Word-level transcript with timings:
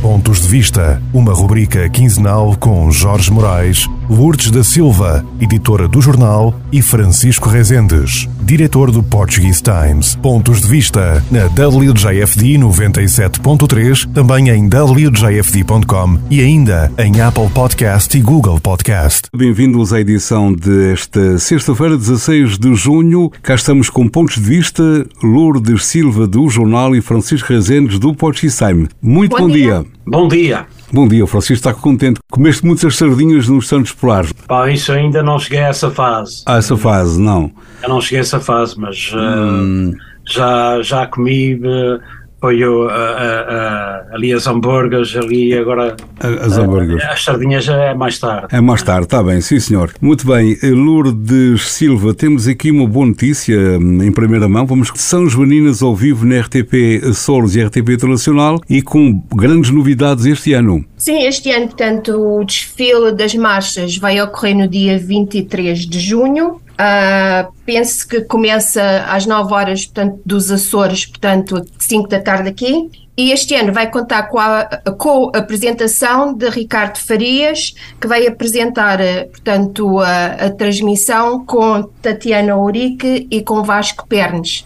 Pontos 0.00 0.40
de 0.40 0.48
Vista, 0.48 1.02
uma 1.12 1.34
rubrica 1.34 1.86
quinzenal 1.90 2.56
com 2.58 2.90
Jorge 2.90 3.30
Moraes, 3.30 3.86
Lourdes 4.10 4.50
da 4.50 4.64
Silva, 4.64 5.24
editora 5.40 5.86
do 5.86 6.02
jornal, 6.02 6.52
e 6.72 6.82
Francisco 6.82 7.48
Rezendes, 7.48 8.28
diretor 8.42 8.90
do 8.90 9.04
Portuguese 9.04 9.62
Times. 9.62 10.16
Pontos 10.16 10.62
de 10.62 10.66
Vista 10.66 11.24
na 11.30 11.44
WJFD 11.46 12.58
97.3, 12.58 14.12
também 14.12 14.48
em 14.48 14.68
WJFD.com 14.68 16.18
e 16.28 16.40
ainda 16.40 16.92
em 16.98 17.20
Apple 17.20 17.48
Podcast 17.50 18.18
e 18.18 18.20
Google 18.20 18.58
Podcast. 18.58 19.28
Bem-vindos 19.32 19.92
à 19.92 20.00
edição 20.00 20.52
desta 20.52 21.38
sexta-feira, 21.38 21.96
16 21.96 22.58
de 22.58 22.74
junho. 22.74 23.30
Cá 23.40 23.54
estamos 23.54 23.88
com 23.88 24.08
Pontos 24.08 24.34
de 24.34 24.40
Vista, 24.40 25.06
Lourdes 25.22 25.86
Silva 25.86 26.26
do 26.26 26.48
jornal 26.48 26.96
e 26.96 27.00
Francisco 27.00 27.52
Rezendes 27.52 28.00
do 28.00 28.12
Portuguese 28.12 28.58
Time. 28.58 28.88
Muito 29.00 29.36
bom, 29.36 29.46
bom 29.46 29.48
dia. 29.48 29.62
dia. 29.62 29.86
Bom 30.04 30.26
dia. 30.26 30.79
Bom 30.92 31.06
dia, 31.06 31.24
Francisco. 31.26 31.54
Está 31.54 31.72
contente? 31.72 32.18
Comeste 32.30 32.66
muitas 32.66 32.96
sardinhas 32.96 33.48
nos 33.48 33.68
Santos 33.68 33.92
Polares? 33.92 34.32
Pá, 34.32 34.68
isso 34.70 34.92
ainda 34.92 35.22
não 35.22 35.38
cheguei 35.38 35.60
a 35.60 35.68
essa 35.68 35.88
fase. 35.90 36.42
A 36.46 36.56
essa 36.56 36.76
fase, 36.76 37.20
não? 37.20 37.52
Eu 37.82 37.88
não 37.88 38.00
cheguei 38.00 38.18
a 38.18 38.22
essa 38.22 38.40
fase, 38.40 38.74
mas 38.76 39.12
hum. 39.14 39.90
uh, 39.90 39.96
já, 40.26 40.82
já 40.82 41.06
comi. 41.06 41.54
Uh, 41.54 42.00
foi 42.40 42.64
o, 42.64 42.88
a, 42.88 42.94
a, 42.94 44.14
ali 44.14 44.32
as 44.32 44.46
hambúrgueres, 44.46 45.14
ali 45.16 45.54
agora. 45.54 45.94
As 46.18 46.56
hambúrgueres. 46.56 47.04
As 47.04 47.22
sardinhas 47.22 47.68
é 47.68 47.94
mais 47.94 48.18
tarde. 48.18 48.46
É 48.50 48.60
mais 48.60 48.82
tarde, 48.82 49.04
está 49.04 49.22
bem, 49.22 49.40
sim 49.40 49.60
senhor. 49.60 49.92
Muito 50.00 50.26
bem, 50.26 50.56
Lourdes 50.62 51.70
Silva, 51.70 52.14
temos 52.14 52.48
aqui 52.48 52.70
uma 52.70 52.86
boa 52.86 53.06
notícia 53.06 53.56
hum, 53.78 54.02
em 54.02 54.10
primeira 54.10 54.48
mão. 54.48 54.64
Vamos 54.66 54.90
São 54.94 55.28
Joaninas 55.28 55.82
ao 55.82 55.94
vivo 55.94 56.24
na 56.24 56.40
RTP 56.40 57.04
Açores 57.08 57.54
e 57.56 57.62
RTP 57.62 57.90
Internacional 57.90 58.60
e 58.68 58.80
com 58.80 59.22
grandes 59.34 59.70
novidades 59.70 60.24
este 60.24 60.54
ano. 60.54 60.84
Sim, 60.96 61.26
este 61.26 61.50
ano, 61.50 61.66
portanto, 61.66 62.12
o 62.12 62.44
desfile 62.44 63.12
das 63.12 63.34
marchas 63.34 63.96
vai 63.96 64.20
ocorrer 64.20 64.56
no 64.56 64.66
dia 64.66 64.98
23 64.98 65.78
de 65.80 66.00
junho. 66.00 66.60
Uh, 66.80 67.52
penso 67.66 68.08
que 68.08 68.22
começa 68.22 69.04
às 69.06 69.26
9 69.26 69.52
horas 69.52 69.84
portanto, 69.84 70.18
dos 70.24 70.50
Açores, 70.50 71.04
portanto, 71.04 71.62
5 71.78 72.08
da 72.08 72.20
tarde 72.20 72.48
aqui. 72.48 72.90
E 73.18 73.32
este 73.32 73.54
ano 73.54 73.70
vai 73.70 73.90
contar 73.90 74.22
com 74.28 74.38
a, 74.38 74.64
com 74.96 75.30
a 75.34 75.38
apresentação 75.38 76.32
de 76.32 76.48
Ricardo 76.48 76.96
Farias, 76.96 77.74
que 78.00 78.06
vai 78.06 78.26
apresentar, 78.26 78.98
portanto, 79.30 79.98
a, 79.98 80.46
a 80.46 80.50
transmissão 80.50 81.44
com 81.44 81.82
Tatiana 82.00 82.56
Ourique 82.56 83.28
e 83.30 83.42
com 83.42 83.62
Vasco 83.62 84.06
Pernes. 84.08 84.64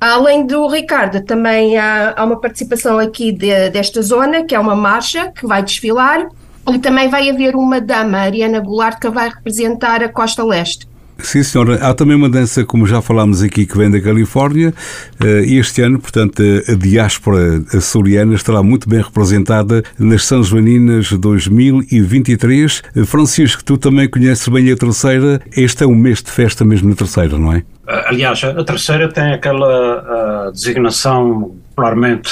Além 0.00 0.44
do 0.44 0.66
Ricardo, 0.66 1.22
também 1.22 1.78
há, 1.78 2.14
há 2.16 2.24
uma 2.24 2.40
participação 2.40 2.98
aqui 2.98 3.30
de, 3.30 3.70
desta 3.70 4.02
zona, 4.02 4.42
que 4.42 4.56
é 4.56 4.58
uma 4.58 4.74
marcha 4.74 5.30
que 5.30 5.46
vai 5.46 5.62
desfilar, 5.62 6.26
e 6.68 6.78
também 6.80 7.08
vai 7.08 7.30
haver 7.30 7.54
uma 7.54 7.80
dama, 7.80 8.18
Ariana 8.18 8.58
Goulart, 8.58 8.98
que 8.98 9.08
vai 9.08 9.28
representar 9.28 10.02
a 10.02 10.08
Costa 10.08 10.42
Leste. 10.42 10.88
Sim, 11.24 11.42
senhora. 11.42 11.76
Há 11.76 11.94
também 11.94 12.14
uma 12.14 12.28
dança, 12.28 12.64
como 12.64 12.86
já 12.86 13.00
falámos 13.00 13.42
aqui, 13.42 13.64
que 13.64 13.76
vem 13.76 13.90
da 13.90 14.00
Califórnia. 14.00 14.74
Eh, 15.18 15.44
e 15.46 15.58
este 15.58 15.80
ano, 15.80 15.98
portanto, 15.98 16.42
a 16.68 16.74
diáspora 16.74 17.64
açoriana 17.72 18.34
estará 18.34 18.62
muito 18.62 18.88
bem 18.88 19.00
representada 19.00 19.82
nas 19.98 20.26
São 20.26 20.42
Joaninas 20.42 21.10
2023. 21.12 22.82
Eh, 22.94 23.04
Francisco, 23.04 23.64
tu 23.64 23.78
também 23.78 24.08
conheces 24.08 24.46
bem 24.48 24.70
a 24.70 24.76
terceira. 24.76 25.40
Este 25.56 25.84
é 25.84 25.86
um 25.86 25.94
mês 25.94 26.22
de 26.22 26.30
festa 26.30 26.64
mesmo 26.64 26.90
na 26.90 26.94
terceira, 26.94 27.38
não 27.38 27.52
é? 27.52 27.62
Aliás, 27.86 28.44
a 28.44 28.62
terceira 28.62 29.08
tem 29.10 29.32
aquela 29.32 30.50
designação 30.52 31.54
popularmente 31.74 32.30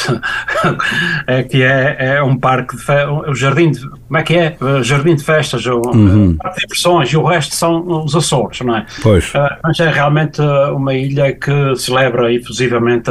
é 1.27 1.43
que 1.43 1.63
é, 1.63 1.97
é 2.17 2.23
um 2.23 2.39
parque 2.39 2.77
de 2.77 2.83
fe... 2.83 3.05
o 3.05 3.35
jardim 3.35 3.73
de, 3.73 3.89
como 3.89 4.17
é 4.17 4.23
que 4.23 4.35
é? 4.35 4.57
Jardim 4.83 5.15
de 5.15 5.25
festas 5.25 5.67
ou 5.67 5.83
uhum. 5.87 6.37
parque 6.37 6.61
de 6.61 6.67
diversões 6.67 7.13
e 7.13 7.17
o 7.17 7.25
resto 7.25 7.55
são 7.55 8.05
os 8.05 8.15
Açores 8.15 8.61
não 8.61 8.77
é? 8.77 8.87
Pois. 9.03 9.35
Uh, 9.35 9.49
mas 9.63 9.81
é 9.81 9.91
realmente 9.91 10.41
uma 10.41 10.95
ilha 10.95 11.33
que 11.33 11.77
celebra 11.77 12.33
efusivamente 12.33 13.11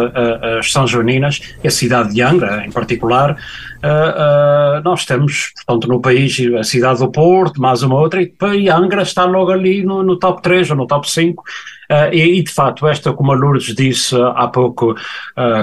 as 0.60 0.72
São 0.72 0.88
Joaninas 0.88 1.42
e 1.64 1.68
a 1.68 1.72
cidade 1.72 2.14
de 2.14 2.22
Angra 2.22 2.66
em 2.66 2.72
particular 2.72 3.38
Uh, 3.84 4.80
uh, 4.80 4.84
nós 4.84 5.06
temos, 5.06 5.52
portanto, 5.56 5.88
no 5.88 6.00
país 6.00 6.38
a 6.60 6.64
cidade 6.64 7.00
do 7.00 7.12
Porto, 7.12 7.60
mais 7.60 7.82
uma 7.82 8.00
outra, 8.00 8.22
e 8.22 8.70
Angra 8.70 9.02
está 9.02 9.26
logo 9.26 9.52
ali 9.52 9.84
no, 9.84 10.04
no 10.04 10.18
top 10.18 10.42
3 10.42 10.70
ou 10.72 10.78
no 10.78 10.86
top 10.86 11.10
5. 11.10 11.42
Uh, 11.42 12.14
e, 12.14 12.40
e, 12.40 12.44
de 12.44 12.52
facto, 12.52 12.88
esta, 12.88 13.12
como 13.12 13.32
a 13.32 13.36
Lourdes 13.36 13.76
disse 13.76 14.16
há 14.36 14.48
pouco, 14.48 14.96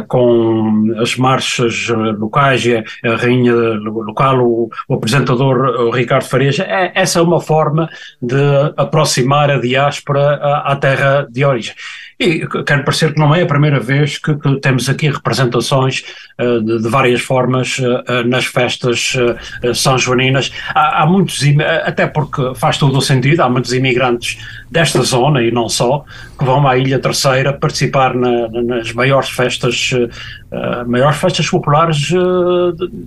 com 0.08 0.94
as 1.00 1.16
marchas 1.16 1.88
locais 1.88 2.66
e 2.66 2.76
a 2.76 3.16
rainha 3.16 3.54
local, 3.54 4.40
o, 4.40 4.68
o 4.88 4.94
apresentador 4.94 5.56
o 5.80 5.90
Ricardo 5.90 6.24
Farias, 6.24 6.58
é, 6.58 6.92
essa 6.94 7.20
é 7.20 7.22
uma 7.22 7.40
forma 7.40 7.88
de 8.20 8.36
aproximar 8.76 9.50
a 9.50 9.58
diáspora 9.58 10.34
à, 10.34 10.72
à 10.72 10.76
terra 10.76 11.26
de 11.30 11.44
origem. 11.44 11.74
E 12.20 12.44
quero 12.66 12.82
parecer 12.82 13.14
que 13.14 13.20
não 13.20 13.32
é 13.32 13.42
a 13.42 13.46
primeira 13.46 13.78
vez 13.78 14.18
que, 14.18 14.34
que 14.34 14.56
temos 14.56 14.88
aqui 14.88 15.08
representações 15.08 16.02
uh, 16.36 16.60
de, 16.60 16.82
de, 16.82 16.88
várias 16.88 17.20
formas 17.20 17.78
uh, 17.78 18.26
nas 18.26 18.44
festas 18.44 19.14
uh, 19.14 19.72
são 19.72 19.96
joaninas. 19.96 20.50
Há, 20.74 21.02
há 21.02 21.06
muitos, 21.06 21.40
até 21.84 22.08
porque 22.08 22.54
faz 22.56 22.76
todo 22.76 22.98
o 22.98 23.00
sentido, 23.00 23.40
há 23.40 23.48
muitos 23.48 23.72
imigrantes 23.72 24.36
desta 24.68 25.00
zona 25.02 25.42
e 25.42 25.52
não 25.52 25.68
só, 25.68 26.04
que 26.36 26.44
vão 26.44 26.66
à 26.66 26.76
Ilha 26.76 26.98
Terceira 26.98 27.52
participar 27.52 28.14
na, 28.14 28.48
nas 28.48 28.92
maiores 28.92 29.30
festas, 29.30 29.90
maiores 30.86 31.18
festas 31.18 31.48
populares 31.48 31.98
de, 31.98 33.00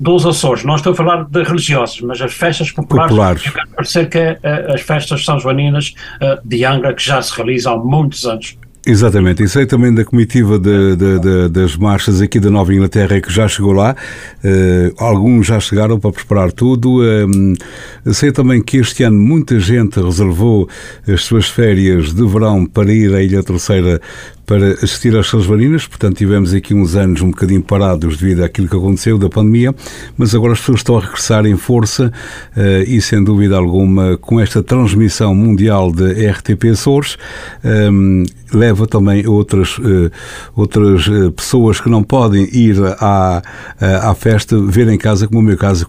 dos 0.00 0.26
Açores. 0.26 0.64
Não 0.64 0.76
estou 0.76 0.92
a 0.92 0.96
falar 0.96 1.24
de 1.24 1.42
religiosos, 1.42 2.00
mas 2.00 2.20
as 2.20 2.32
festas 2.32 2.70
populares. 2.70 3.10
populares. 3.10 3.52
Parecer 3.74 4.08
que 4.08 4.18
é, 4.18 4.38
as 4.72 4.80
festas 4.80 5.24
são 5.24 5.38
joaninas 5.38 5.94
uh, 6.16 6.46
de 6.46 6.64
Angra, 6.64 6.94
que 6.94 7.02
já 7.02 7.20
se 7.20 7.34
realizam 7.36 7.74
há 7.74 7.76
muitos 7.78 8.26
anos. 8.26 8.56
Exatamente, 8.86 9.42
e 9.42 9.48
sei 9.48 9.64
também 9.64 9.94
da 9.94 10.04
comitiva 10.04 10.58
de, 10.58 10.94
de, 10.94 11.18
de, 11.18 11.48
das 11.48 11.74
marchas 11.74 12.20
aqui 12.20 12.38
da 12.38 12.50
Nova 12.50 12.74
Inglaterra 12.74 13.18
que 13.18 13.32
já 13.32 13.48
chegou 13.48 13.72
lá, 13.72 13.96
uh, 14.44 14.94
alguns 15.02 15.46
já 15.46 15.58
chegaram 15.58 15.98
para 15.98 16.12
preparar 16.12 16.52
tudo. 16.52 17.00
Uh, 17.00 18.12
sei 18.12 18.30
também 18.30 18.62
que 18.62 18.76
este 18.76 19.02
ano 19.02 19.18
muita 19.18 19.58
gente 19.58 19.98
reservou 19.98 20.68
as 21.08 21.22
suas 21.22 21.48
férias 21.48 22.12
de 22.12 22.26
verão 22.26 22.66
para 22.66 22.92
ir 22.92 23.14
à 23.14 23.22
Ilha 23.22 23.42
Terceira 23.42 24.02
para 24.46 24.72
assistir 24.72 25.16
às 25.16 25.28
Salvarinas, 25.28 25.86
portanto 25.86 26.18
tivemos 26.18 26.52
aqui 26.52 26.74
uns 26.74 26.94
anos 26.94 27.22
um 27.22 27.30
bocadinho 27.30 27.62
parados 27.62 28.18
devido 28.18 28.44
àquilo 28.44 28.68
que 28.68 28.76
aconteceu 28.76 29.16
da 29.16 29.28
pandemia, 29.28 29.74
mas 30.18 30.34
agora 30.34 30.52
as 30.52 30.60
pessoas 30.60 30.80
estão 30.80 30.98
a 30.98 31.00
regressar 31.00 31.46
em 31.46 31.56
força 31.56 32.12
uh, 32.54 32.82
e 32.86 33.00
sem 33.00 33.24
dúvida 33.24 33.56
alguma 33.56 34.18
com 34.18 34.38
esta 34.38 34.62
transmissão 34.62 35.34
mundial 35.34 35.90
de 35.90 36.28
RTP 36.28 36.64
Açores 36.72 37.16
um, 37.64 38.24
leva 38.56 38.86
também 38.86 39.26
outras, 39.26 39.78
uh, 39.78 40.10
outras 40.54 41.06
uh, 41.06 41.32
pessoas 41.32 41.80
que 41.80 41.88
não 41.88 42.02
podem 42.02 42.48
ir 42.52 42.76
à, 43.00 43.42
à 43.80 44.14
festa 44.14 44.58
ver 44.58 44.88
em 44.88 44.98
casa, 44.98 45.26
como 45.26 45.40
o 45.40 45.42
meu 45.42 45.56
caso, 45.56 45.86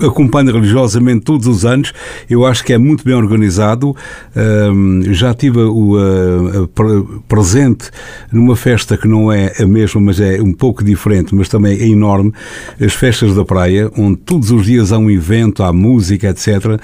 acompanho 0.00 0.52
religiosamente 0.52 1.24
todos 1.24 1.46
os 1.46 1.64
anos, 1.64 1.92
eu 2.28 2.44
acho 2.44 2.64
que 2.64 2.72
é 2.72 2.78
muito 2.78 3.04
bem 3.04 3.14
organizado, 3.14 3.94
já 5.10 5.34
tive 5.34 5.60
o 5.60 6.68
presente 7.28 7.90
numa 8.32 8.56
festa 8.56 8.96
que 8.96 9.06
não 9.06 9.30
é 9.30 9.52
a 9.58 9.66
mesma, 9.66 10.00
mas 10.00 10.20
é 10.20 10.40
um 10.40 10.52
pouco 10.52 10.82
diferente, 10.84 11.34
mas 11.34 11.48
também 11.48 11.78
é 11.78 11.86
enorme, 11.86 12.32
as 12.80 12.94
festas 12.94 13.34
da 13.34 13.44
praia, 13.44 13.90
onde 13.96 14.16
todos 14.18 14.50
os 14.50 14.64
dias 14.64 14.92
há 14.92 14.98
um 14.98 15.10
evento, 15.10 15.62
há 15.62 15.72
música, 15.72 16.28
etc. 16.28 16.80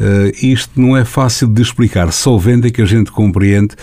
Eh, 0.00 0.32
isto 0.42 0.80
não 0.80 0.96
é 0.96 1.04
fácil 1.04 1.48
de 1.48 1.62
explicar, 1.62 2.12
só 2.12 2.36
vendo 2.36 2.66
é 2.66 2.70
que 2.70 2.82
a 2.82 2.86
gente 2.86 3.10
compreende 3.10 3.74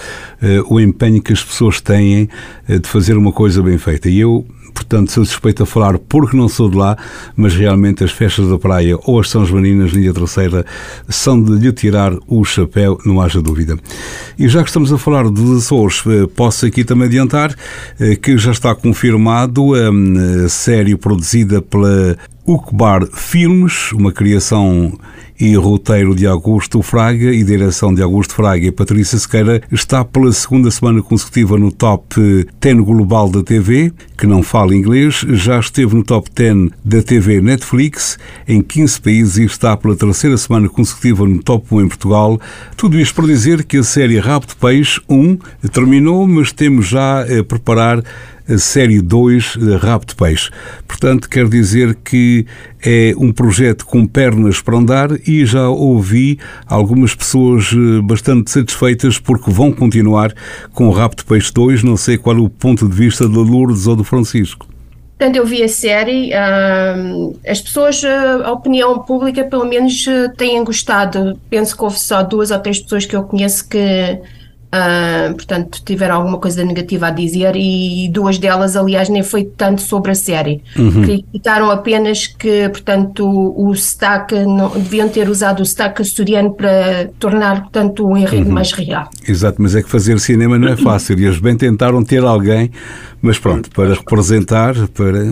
o 0.67 0.79
empenho 0.85 1.21
que 1.21 1.33
as 1.33 1.43
pessoas 1.43 1.81
têm 1.81 2.29
uh, 2.69 2.79
de 2.79 2.87
fazer 2.87 3.17
uma 3.17 3.31
coisa 3.31 3.61
bem 3.61 3.77
feita. 3.77 4.09
E 4.09 4.19
eu 4.19 4.45
portanto 4.75 5.09
sou 5.09 5.23
suspeito 5.23 5.63
a 5.63 5.65
falar 5.65 5.97
porque 5.97 6.35
não 6.35 6.49
sou 6.49 6.69
de 6.69 6.75
lá, 6.75 6.97
mas 7.35 7.55
realmente 7.55 8.03
as 8.03 8.11
festas 8.11 8.49
da 8.49 8.59
praia 8.59 8.97
ou 9.05 9.19
as 9.19 9.29
São 9.29 9.45
Joaninas, 9.45 9.91
linha 9.91 10.13
terceira, 10.13 10.65
são 11.07 11.41
de 11.41 11.53
lhe 11.53 11.71
tirar 11.71 12.13
o 12.27 12.43
chapéu, 12.43 12.99
não 13.05 13.21
haja 13.21 13.41
dúvida. 13.41 13.77
E 14.37 14.47
já 14.49 14.61
que 14.61 14.69
estamos 14.69 14.91
a 14.91 14.97
falar 14.97 15.29
dos 15.29 15.63
Açores, 15.63 16.03
eh, 16.05 16.27
posso 16.35 16.65
aqui 16.65 16.83
também 16.83 17.07
adiantar 17.07 17.55
eh, 17.99 18.15
que 18.17 18.37
já 18.37 18.51
está 18.51 18.75
confirmado 18.75 19.73
a 19.73 20.49
série 20.49 20.97
produzida 20.97 21.61
pela 21.61 22.17
Ucbar 22.45 23.07
Filmes, 23.13 23.91
uma 23.93 24.11
criação 24.11 24.99
e 25.39 25.55
roteiro 25.55 26.15
de 26.15 26.25
Augusto 26.25 26.81
Fraga 26.81 27.33
e 27.33 27.43
direção 27.43 27.93
de 27.93 28.01
Augusto 28.01 28.35
Fraga 28.35 28.65
e 28.65 28.71
Patrícia 28.71 29.17
Sequeira, 29.17 29.61
está 29.71 30.03
pela 30.03 30.31
segunda 30.31 30.71
semana 30.71 31.01
consecutiva 31.01 31.57
no 31.57 31.71
top 31.71 32.47
10 32.59 32.77
global 32.77 33.29
da 33.29 33.43
TV, 33.43 33.91
que 34.17 34.25
não 34.25 34.41
fala 34.41 34.75
inglês, 34.75 35.25
já 35.29 35.59
esteve 35.59 35.95
no 35.95 36.03
top 36.03 36.29
10 36.33 36.69
da 36.83 37.01
TV 37.01 37.41
Netflix 37.41 38.17
em 38.47 38.61
15 38.61 39.01
países 39.01 39.37
e 39.37 39.43
está 39.45 39.75
pela 39.75 39.95
terceira 39.95 40.37
semana 40.37 40.69
consecutiva 40.69 41.27
no 41.27 41.41
top 41.43 41.67
1 41.71 41.81
em 41.81 41.87
Portugal. 41.87 42.39
Tudo 42.77 42.99
isto 42.99 43.15
para 43.15 43.25
dizer 43.25 43.63
que 43.63 43.77
a 43.77 43.83
série 43.83 44.19
Rabo 44.19 44.47
de 44.47 44.55
Peixe 44.55 45.01
1 45.09 45.37
terminou, 45.71 46.25
mas 46.27 46.51
temos 46.51 46.87
já 46.87 47.21
a 47.21 47.43
preparar 47.43 48.03
a 48.47 48.57
série 48.57 49.01
2 49.01 49.57
Rabo 49.81 50.05
de 50.05 50.15
Peixe. 50.15 50.51
Portanto, 50.87 51.29
quer 51.29 51.47
dizer 51.49 51.95
que 52.03 52.45
é 52.83 53.13
um 53.17 53.31
projeto 53.31 53.85
com 53.85 54.05
pernas 54.05 54.61
para 54.61 54.77
andar 54.77 55.09
e 55.25 55.45
já 55.45 55.69
ouvi 55.69 56.39
algumas 56.67 57.15
pessoas 57.15 57.71
eh, 57.73 58.01
bastante 58.01 58.51
satisfeitas 58.51 59.19
porque 59.19 59.51
vão 59.51 59.71
continuar 59.71 60.33
com 60.73 60.89
o 60.89 61.09
de 61.15 61.25
Peixe 61.25 61.51
2. 61.53 61.83
Não 61.83 61.97
sei 61.97 62.17
qual 62.17 62.35
é 62.35 62.39
o 62.39 62.49
ponto 62.49 62.87
de 62.87 62.95
vista 62.95 63.27
de 63.27 63.35
Lourdes 63.35 63.87
ou 63.87 63.95
do 63.95 64.03
Francisco. 64.03 64.67
Portanto, 65.17 65.37
eu 65.37 65.45
vi 65.45 65.63
a 65.63 65.69
série, 65.69 66.31
uh, 66.31 67.39
as 67.47 67.61
pessoas, 67.61 68.03
uh, 68.03 68.43
a 68.43 68.51
opinião 68.51 68.99
pública, 68.99 69.45
pelo 69.45 69.63
menos, 69.63 70.05
uh, 70.07 70.29
têm 70.35 70.61
gostado. 70.61 71.39
Penso 71.49 71.75
que 71.75 71.83
houve 71.83 71.97
só 71.97 72.21
duas 72.21 72.51
ou 72.51 72.59
três 72.59 72.81
pessoas 72.81 73.05
que 73.05 73.15
eu 73.15 73.23
conheço 73.23 73.67
que 73.69 74.19
Uh, 74.75 75.33
portanto, 75.35 75.81
tiveram 75.85 76.15
alguma 76.15 76.37
coisa 76.37 76.61
negativa 76.61 77.07
a 77.07 77.09
dizer 77.09 77.55
e 77.55 78.09
duas 78.11 78.37
delas, 78.37 78.75
aliás, 78.75 79.07
nem 79.07 79.23
foi 79.23 79.45
tanto 79.45 79.81
sobre 79.81 80.11
a 80.11 80.15
série. 80.15 80.61
Uhum. 80.77 81.03
Criticaram 81.03 81.71
apenas 81.71 82.27
que, 82.27 82.67
portanto, 82.67 83.25
o, 83.25 83.69
o 83.69 83.75
sotaque, 83.75 84.35
não, 84.43 84.69
deviam 84.71 85.07
ter 85.07 85.29
usado 85.29 85.61
o 85.61 85.65
sotaque 85.65 86.01
asturiano 86.01 86.53
para 86.53 87.09
tornar, 87.19 87.61
portanto, 87.61 88.05
o 88.05 88.17
enredo 88.17 88.47
uhum. 88.47 88.53
mais 88.53 88.73
real. 88.73 89.09
Exato, 89.25 89.61
mas 89.61 89.75
é 89.75 89.81
que 89.81 89.89
fazer 89.89 90.19
cinema 90.19 90.59
não 90.59 90.67
é 90.67 90.75
fácil 90.75 91.17
e 91.19 91.25
eles 91.25 91.39
bem 91.39 91.55
tentaram 91.55 92.03
ter 92.03 92.23
alguém 92.23 92.69
mas 93.25 93.39
pronto, 93.39 93.71
para 93.71 93.95
representar, 93.95 94.75
para 94.89 95.25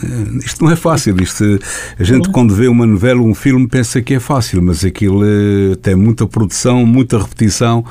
isto 0.44 0.64
não 0.64 0.72
é 0.72 0.76
fácil. 0.76 1.16
Isto, 1.22 1.60
a 2.00 2.04
gente 2.04 2.30
quando 2.30 2.54
vê 2.56 2.68
uma 2.68 2.88
novela, 2.88 3.22
um 3.22 3.36
filme, 3.36 3.68
pensa 3.68 4.02
que 4.02 4.16
é 4.16 4.20
fácil, 4.20 4.64
mas 4.64 4.84
aquilo 4.84 5.24
eh, 5.24 5.76
tem 5.82 5.96
muita 5.96 6.26
produção, 6.26 6.86
muita 6.88 7.20
repetição 7.20 7.86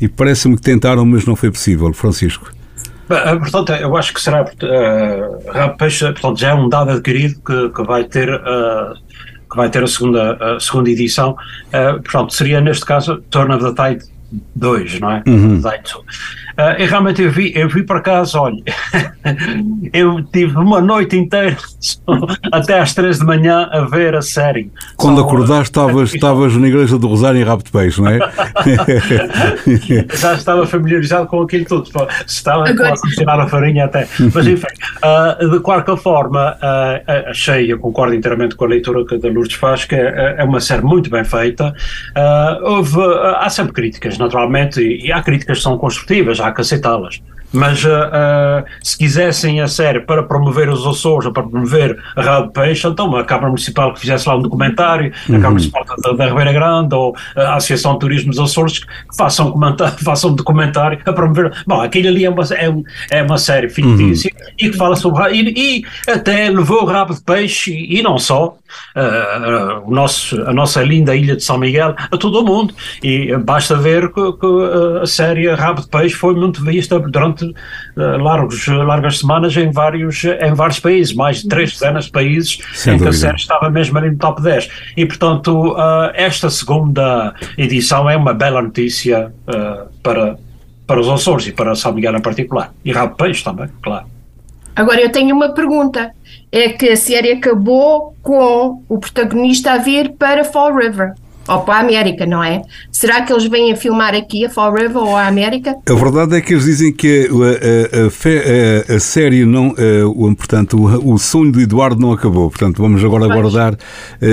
e 0.00 0.08
parece-me 0.08 0.56
que 0.56 0.62
tentaram, 0.62 1.04
mas 1.04 1.26
não 1.26 1.36
foi 1.36 1.50
possível. 1.50 1.92
Francisco. 1.92 2.50
Eh, 3.10 3.36
portanto, 3.36 3.72
eu 3.72 3.94
acho 3.94 4.14
que 4.14 4.22
será 4.22 4.42
uh, 4.42 5.76
Peixe, 5.76 6.06
portanto, 6.12 6.40
já 6.40 6.48
é 6.48 6.54
um 6.54 6.70
dado 6.70 6.92
adquirido 6.92 7.38
que, 7.44 7.68
que 7.68 7.82
vai 7.82 8.04
ter 8.04 8.30
uh, 8.30 8.94
que 9.50 9.56
vai 9.56 9.68
ter 9.68 9.82
a 9.82 9.86
segunda, 9.86 10.32
a 10.56 10.58
segunda 10.58 10.88
edição. 10.88 11.32
Uh, 11.68 12.00
portanto, 12.02 12.32
seria 12.32 12.58
neste 12.62 12.86
caso 12.86 13.22
Turn 13.30 13.54
of 13.54 13.62
the 13.62 13.90
Tide 13.90 14.04
2, 14.56 15.00
não 15.00 15.10
é? 15.10 15.22
Uhum. 15.26 15.60
Uh, 16.58 16.80
e 16.80 16.84
realmente 16.84 17.22
eu 17.22 17.30
vi, 17.30 17.52
eu 17.54 17.68
vi 17.68 17.82
por 17.82 17.96
acaso, 17.96 18.38
olha, 18.38 18.62
eu 19.92 20.22
tive 20.24 20.56
uma 20.56 20.80
noite 20.80 21.16
inteira 21.16 21.56
até 22.50 22.78
às 22.78 22.94
três 22.94 23.18
de 23.18 23.24
manhã 23.24 23.68
a 23.72 23.82
ver 23.82 24.14
a 24.14 24.22
série. 24.22 24.70
Quando 24.96 25.20
Só, 25.20 25.26
acordaste 25.26 25.64
estavas, 25.64 26.12
estavas 26.14 26.56
na 26.56 26.68
igreja 26.68 26.98
do 26.98 27.08
Rosário 27.08 27.40
em 27.40 27.44
Rabo 27.44 27.62
de 27.62 27.70
Peixe, 27.70 28.00
não 28.00 28.08
é? 28.10 28.18
Já 30.14 30.34
estava 30.34 30.66
familiarizado 30.66 31.26
com 31.26 31.42
aquilo 31.42 31.64
tudo, 31.64 31.88
estava 32.26 32.68
Agora... 32.68 32.92
a 32.92 33.00
cozinhar 33.00 33.40
a 33.40 33.48
farinha 33.48 33.84
até. 33.86 34.06
Mas 34.34 34.46
enfim, 34.46 34.66
uh, 35.02 35.50
de 35.50 35.60
qualquer 35.60 35.96
forma, 35.96 36.56
uh, 36.56 37.30
achei, 37.30 37.72
eu 37.72 37.78
concordo 37.78 38.14
inteiramente 38.14 38.54
com 38.54 38.64
a 38.64 38.68
leitura 38.68 39.04
que 39.06 39.14
a 39.14 39.30
Lourdes 39.30 39.56
faz, 39.56 39.84
que 39.84 39.94
é, 39.94 40.36
é 40.38 40.44
uma 40.44 40.60
série 40.60 40.82
muito 40.82 41.08
bem 41.08 41.24
feita. 41.24 41.74
houve, 42.62 42.98
há 43.38 43.48
sempre 43.48 43.72
críticas, 43.72 44.18
naturalmente, 44.18 44.80
e, 44.80 45.06
e 45.06 45.12
há 45.12 45.22
críticas 45.22 45.58
que 45.58 45.62
são 45.62 45.78
construtivas, 45.78 46.40
que 46.50 46.62
aceitá-las. 46.62 47.22
Mas 47.52 47.84
uh, 47.84 47.88
uh, 47.88 48.64
se 48.82 48.96
quisessem 48.96 49.60
a 49.60 49.68
série 49.68 50.00
para 50.00 50.22
promover 50.22 50.68
os 50.68 50.86
Açores 50.86 51.26
ou 51.26 51.32
para 51.32 51.42
promover 51.42 51.98
a 52.16 52.22
Rádio 52.22 52.50
Peixe, 52.52 52.86
então 52.86 53.14
a 53.16 53.24
Câmara 53.24 53.48
Municipal 53.48 53.92
que 53.92 54.00
fizesse 54.00 54.28
lá 54.28 54.36
um 54.36 54.42
documentário, 54.42 55.12
uhum. 55.28 55.36
a 55.36 55.38
Câmara 55.38 55.50
Municipal 55.50 55.84
da, 55.84 56.12
da 56.12 56.26
Ribeira 56.28 56.52
Grande 56.52 56.94
ou 56.94 57.14
a 57.36 57.56
Associação 57.56 57.94
de 57.94 58.00
Turismo 58.00 58.30
dos 58.30 58.40
Açores 58.40 58.78
que 58.78 58.86
façam, 59.16 59.54
façam 60.04 60.30
um 60.30 60.34
documentário 60.34 60.98
a 61.04 61.12
promover. 61.12 61.52
Bom, 61.66 61.80
aquilo 61.80 62.08
ali 62.08 62.24
é 62.24 62.30
uma, 62.30 62.42
é, 62.42 63.18
é 63.18 63.22
uma 63.22 63.38
série 63.38 63.68
fictícia 63.68 64.30
uhum. 64.34 64.46
e 64.58 64.70
que 64.70 64.76
fala 64.76 64.96
sobre. 64.96 65.32
E, 65.32 65.52
e 65.56 66.10
até 66.10 66.48
levou 66.48 66.82
o 66.82 66.86
rabo 66.86 67.14
de 67.14 67.22
peixe 67.22 67.72
e, 67.72 67.98
e 67.98 68.02
não 68.02 68.18
só. 68.18 68.56
Uh, 68.96 69.86
o 69.86 69.94
nosso, 69.94 70.40
a 70.42 70.52
nossa 70.52 70.82
linda 70.82 71.14
ilha 71.14 71.36
de 71.36 71.42
São 71.42 71.58
Miguel 71.58 71.94
a 72.10 72.16
todo 72.16 72.40
o 72.40 72.42
mundo 72.42 72.74
e 73.02 73.36
basta 73.36 73.76
ver 73.76 74.10
que, 74.12 74.32
que 74.32 74.46
a 75.02 75.06
série 75.06 75.52
Rabo 75.52 75.82
de 75.82 75.88
Peixe 75.88 76.14
foi 76.14 76.34
muito 76.34 76.64
vista 76.64 76.98
durante 76.98 77.41
durante 77.42 77.54
uh, 77.96 78.22
largos, 78.22 78.66
largas 78.66 79.18
semanas 79.18 79.56
em 79.56 79.70
vários, 79.70 80.24
em 80.24 80.54
vários 80.54 80.78
países, 80.78 81.14
mais 81.14 81.42
de 81.42 81.48
três 81.48 81.72
dezenas 81.72 82.06
de 82.06 82.12
países 82.12 82.58
Sem 82.74 82.94
em 82.94 82.98
dúvida. 82.98 83.10
que 83.10 83.16
a 83.16 83.28
série 83.28 83.36
estava 83.36 83.70
mesmo 83.70 83.98
ali 83.98 84.10
no 84.10 84.16
top 84.16 84.40
10. 84.40 84.68
E, 84.96 85.06
portanto, 85.06 85.72
uh, 85.72 86.10
esta 86.14 86.48
segunda 86.50 87.34
edição 87.58 88.08
é 88.08 88.16
uma 88.16 88.32
bela 88.32 88.62
notícia 88.62 89.32
uh, 89.48 89.88
para, 90.02 90.36
para 90.86 91.00
os 91.00 91.08
Açores 91.08 91.46
e 91.46 91.52
para 91.52 91.74
São 91.74 91.92
Miguel 91.92 92.16
em 92.16 92.22
particular. 92.22 92.72
E 92.84 92.92
Rabo 92.92 93.16
Peixe 93.16 93.42
também, 93.42 93.68
claro. 93.82 94.06
Agora 94.74 95.00
eu 95.00 95.10
tenho 95.12 95.34
uma 95.34 95.52
pergunta. 95.52 96.12
É 96.50 96.68
que 96.68 96.90
a 96.90 96.96
série 96.96 97.32
acabou 97.32 98.14
com 98.22 98.82
o 98.88 98.98
protagonista 98.98 99.72
a 99.72 99.78
vir 99.78 100.12
para 100.12 100.44
Fall 100.44 100.74
River 100.74 101.14
ou 101.48 101.60
para 101.60 101.76
a 101.76 101.80
América, 101.80 102.24
não 102.26 102.42
é? 102.42 102.62
Será 102.90 103.22
que 103.22 103.32
eles 103.32 103.44
vêm 103.46 103.72
a 103.72 103.76
filmar 103.76 104.14
aqui 104.14 104.44
a 104.44 104.50
Fall 104.50 104.72
River 104.72 104.96
ou 104.96 105.16
a 105.16 105.26
América? 105.26 105.76
A 105.88 105.94
verdade 105.94 106.36
é 106.36 106.40
que 106.40 106.54
eles 106.54 106.64
dizem 106.64 106.92
que 106.92 107.28
a, 107.28 107.98
a, 107.98 108.92
a, 108.92 108.96
a 108.96 109.00
série 109.00 109.44
não, 109.44 109.74
o, 110.14 110.34
portanto, 110.34 110.76
o, 110.76 111.14
o, 111.14 111.18
sonho 111.18 111.50
do 111.50 111.60
Eduardo 111.60 112.00
não 112.00 112.12
acabou. 112.12 112.50
Portanto, 112.50 112.80
vamos 112.80 113.04
agora 113.04 113.26
pois. 113.26 113.32
aguardar 113.32 113.76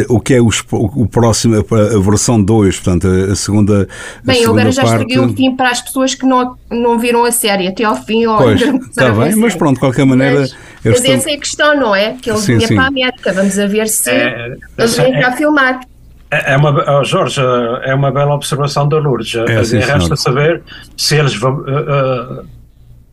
o 0.08 0.20
que 0.20 0.36
é 0.36 0.42
o, 0.42 0.50
o 0.72 1.08
próximo, 1.08 1.56
a, 1.56 2.00
versão 2.00 2.42
2, 2.42 2.80
portanto, 2.80 3.08
a 3.08 3.36
segunda. 3.36 3.88
Bem, 4.24 4.44
eu 4.44 4.52
agora 4.52 4.72
já 4.72 4.84
estraguei 4.84 5.20
o 5.20 5.30
fim 5.34 5.56
para 5.56 5.70
as 5.70 5.82
pessoas 5.82 6.16
que 6.16 6.26
não, 6.26 6.56
não 6.70 7.00
viram 7.00 7.26
a 7.26 7.32
série 7.32 7.68
até 7.68 7.84
ao 7.84 7.96
fim. 8.04 8.26
Ou 8.26 8.38
pois, 8.38 8.62
está 8.62 9.12
bem, 9.12 9.36
mas 9.36 9.56
pronto, 9.56 9.76
de 9.76 9.80
qualquer 9.80 10.06
maneira. 10.06 10.42
Mas, 10.42 10.56
mas 10.84 10.96
estão... 10.96 11.14
essa 11.14 11.32
é 11.32 11.34
a 11.34 11.40
questão, 11.40 11.80
não 11.80 11.96
é? 11.96 12.14
Que 12.14 12.30
eles 12.30 12.46
vinham 12.46 12.68
para 12.68 12.84
a 12.84 12.88
América. 12.88 13.34
Vamos 13.34 13.58
a 13.58 13.68
ver 13.68 13.88
se 13.88 14.10
é, 14.10 14.56
eles 14.78 14.96
vêm 14.96 15.16
é, 15.16 15.20
para 15.20 15.32
filmar. 15.34 15.80
É, 16.31 16.54
é 16.54 16.58
uma, 16.58 17.04
Jorge, 17.04 17.42
é 17.84 17.94
uma 17.94 18.12
bela 18.12 18.36
observação 18.36 18.88
da 18.88 18.98
Lourdes. 18.98 19.36
É, 19.36 19.64
sim, 19.64 19.80
resta 19.80 20.16
saber 20.16 20.62
se 20.96 21.16
eles 21.16 21.36
vão. 21.36 21.56
Uh, 21.62 22.42
uh, 22.42 22.59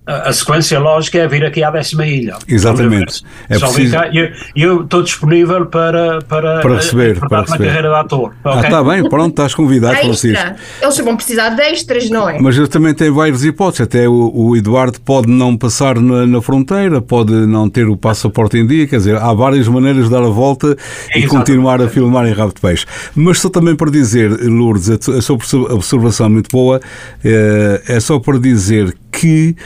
a 0.06 0.32
sequência 0.32 0.78
lógica 0.78 1.18
é 1.18 1.26
vir 1.26 1.44
aqui 1.44 1.64
à 1.64 1.70
décima 1.70 2.06
ilha. 2.06 2.36
Exatamente. 2.46 3.24
É 3.48 3.58
preciso... 3.58 3.96
eu, 4.12 4.30
eu 4.54 4.82
estou 4.82 5.02
disponível 5.02 5.66
para, 5.66 6.22
para, 6.22 6.60
para 6.60 6.76
receber, 6.76 7.18
para 7.18 7.40
receber. 7.40 7.58
na 7.58 7.66
carreira 7.66 7.88
de 7.88 7.94
ator. 7.96 8.32
Ah, 8.44 8.50
okay? 8.50 8.62
Está 8.64 8.84
bem, 8.84 9.08
pronto, 9.08 9.30
estás 9.30 9.52
convidado, 9.52 9.96
Francisco. 9.96 10.44
Eles 10.80 10.98
vão 10.98 11.16
precisar 11.16 11.48
de 11.50 11.62
extras, 11.62 12.08
não 12.08 12.30
é? 12.30 12.38
Mas 12.40 12.56
eles 12.56 12.68
também 12.68 12.94
têm 12.94 13.10
várias 13.10 13.42
hipóteses. 13.42 13.80
Até 13.80 14.08
o, 14.08 14.30
o 14.32 14.56
Eduardo 14.56 15.00
pode 15.00 15.28
não 15.28 15.56
passar 15.56 15.98
na, 15.98 16.24
na, 16.24 16.40
fronteira, 16.40 17.02
pode 17.02 17.32
não 17.32 17.68
ter 17.68 17.88
o 17.88 17.96
passaporte 17.96 18.58
em 18.58 18.66
dia, 18.66 18.86
quer 18.86 18.98
dizer, 18.98 19.16
há 19.16 19.34
várias 19.34 19.66
maneiras 19.66 20.04
de 20.04 20.10
dar 20.10 20.22
a 20.22 20.28
volta 20.28 20.76
é, 21.10 21.18
e 21.18 21.26
continuar 21.26 21.82
a 21.82 21.88
filmar 21.88 22.26
em 22.28 22.32
Rabo 22.32 22.54
de 22.54 22.60
Peixe. 22.60 22.86
Mas 23.12 23.40
só 23.40 23.48
também 23.48 23.74
para 23.74 23.90
dizer, 23.90 24.30
Lourdes, 24.30 24.88
a 24.88 25.20
sua 25.20 25.36
observação 25.74 26.30
muito 26.30 26.48
boa, 26.48 26.80
é, 27.24 27.82
é 27.88 27.98
só 28.00 28.20
para 28.20 28.38
dizer 28.38 28.96
que 29.10 29.56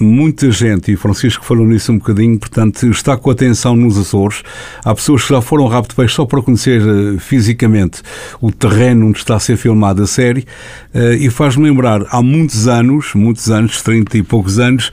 muita 0.00 0.50
gente, 0.50 0.92
e 0.92 0.96
Francisco 0.96 1.44
falou 1.44 1.66
nisso 1.66 1.90
um 1.92 1.98
bocadinho, 1.98 2.38
portanto, 2.38 2.86
está 2.86 3.16
com 3.16 3.30
atenção 3.30 3.74
nos 3.74 3.98
Açores. 3.98 4.42
Há 4.84 4.94
pessoas 4.94 5.22
que 5.22 5.30
já 5.30 5.40
foram 5.40 5.72
ao 5.72 5.82
de 5.82 5.94
Peixe 5.94 6.14
só 6.14 6.24
para 6.24 6.40
conhecer 6.42 6.80
uh, 6.80 7.18
fisicamente 7.18 8.02
o 8.40 8.52
terreno 8.52 9.08
onde 9.08 9.18
está 9.18 9.36
a 9.36 9.40
ser 9.40 9.56
filmada 9.56 10.04
a 10.04 10.06
série 10.06 10.46
uh, 10.94 11.12
e 11.14 11.28
faz-me 11.30 11.64
lembrar, 11.64 12.04
há 12.10 12.22
muitos 12.22 12.68
anos, 12.68 13.14
muitos 13.14 13.50
anos, 13.50 13.82
30 13.82 14.18
e 14.18 14.22
poucos 14.22 14.58
anos, 14.58 14.90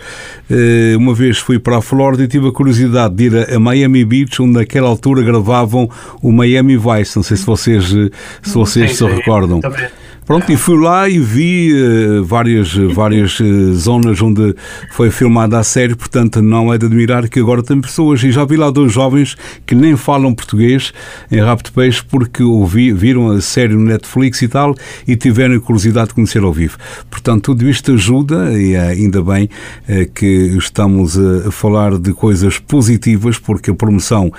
uma 0.98 1.13
vez 1.13 1.39
fui 1.39 1.57
para 1.57 1.77
a 1.77 1.81
Flórida 1.81 2.24
e 2.24 2.27
tive 2.27 2.48
a 2.48 2.51
curiosidade 2.51 3.15
de 3.15 3.24
ir 3.25 3.53
a, 3.53 3.60
Miami 3.60 4.05
Beach, 4.05 4.41
onde 4.41 4.53
naquela 4.53 4.88
altura 4.88 5.24
gravavam 5.24 5.89
o 6.22 6.31
Miami 6.31 6.77
Vice. 6.77 7.15
Não 7.15 7.24
sei 7.24 7.36
se 7.36 7.45
vocês, 7.45 7.86
se 7.86 8.53
vocês 8.53 8.91
sim, 8.91 8.95
se 8.95 9.10
sim, 9.10 9.15
recordam. 9.15 9.60
Também 9.60 9.88
Pronto, 10.25 10.51
e 10.51 10.58
fui 10.58 10.75
lá 10.79 11.08
e 11.08 11.20
vi 11.20 11.72
uh, 11.72 12.24
várias, 12.24 12.74
várias 12.74 13.39
uh, 13.39 13.75
zonas 13.75 14.20
onde 14.24 14.55
foi 14.89 15.12
filmada 15.12 15.60
a 15.60 15.63
série, 15.63 15.94
portanto 15.94 16.41
não 16.41 16.74
é 16.74 16.79
de 16.79 16.88
admirar 16.88 17.29
que 17.29 17.39
agora 17.39 17.62
tem 17.62 17.79
pessoas, 17.79 18.24
e 18.24 18.32
já 18.32 18.44
vi 18.44 18.58
lá 18.58 18.72
dois 18.72 18.91
jovens 18.91 19.38
que 19.67 19.75
nem 19.75 19.96
falam 19.96 20.34
português 20.34 20.91
em 21.32 21.39
Rabo 21.39 21.62
de 21.62 21.72
Peixe 21.72 22.03
porque 22.03 22.41
ouvi, 22.41 22.91
viram 22.91 23.29
a 23.29 23.39
série 23.39 23.75
no 23.75 23.84
Netflix 23.84 24.41
e 24.41 24.48
tal 24.48 24.74
e 25.08 25.15
tiveram 25.15 25.60
curiosidade 25.60 26.08
de 26.08 26.15
conhecer 26.15 26.41
ao 26.41 26.51
vivo. 26.51 26.75
Portanto, 27.08 27.44
tudo 27.44 27.70
isto 27.70 27.91
ajuda 27.91 28.51
e 28.60 28.75
ainda 28.75 29.22
bem 29.22 29.48
uh, 29.88 30.12
que 30.12 30.25
estamos 30.58 31.20
a 31.20 31.51
falar 31.51 32.00
de 32.00 32.13
coisas 32.13 32.58
positivas 32.58 33.38
porque 33.38 33.70
a 33.70 33.75
promoção 33.75 34.32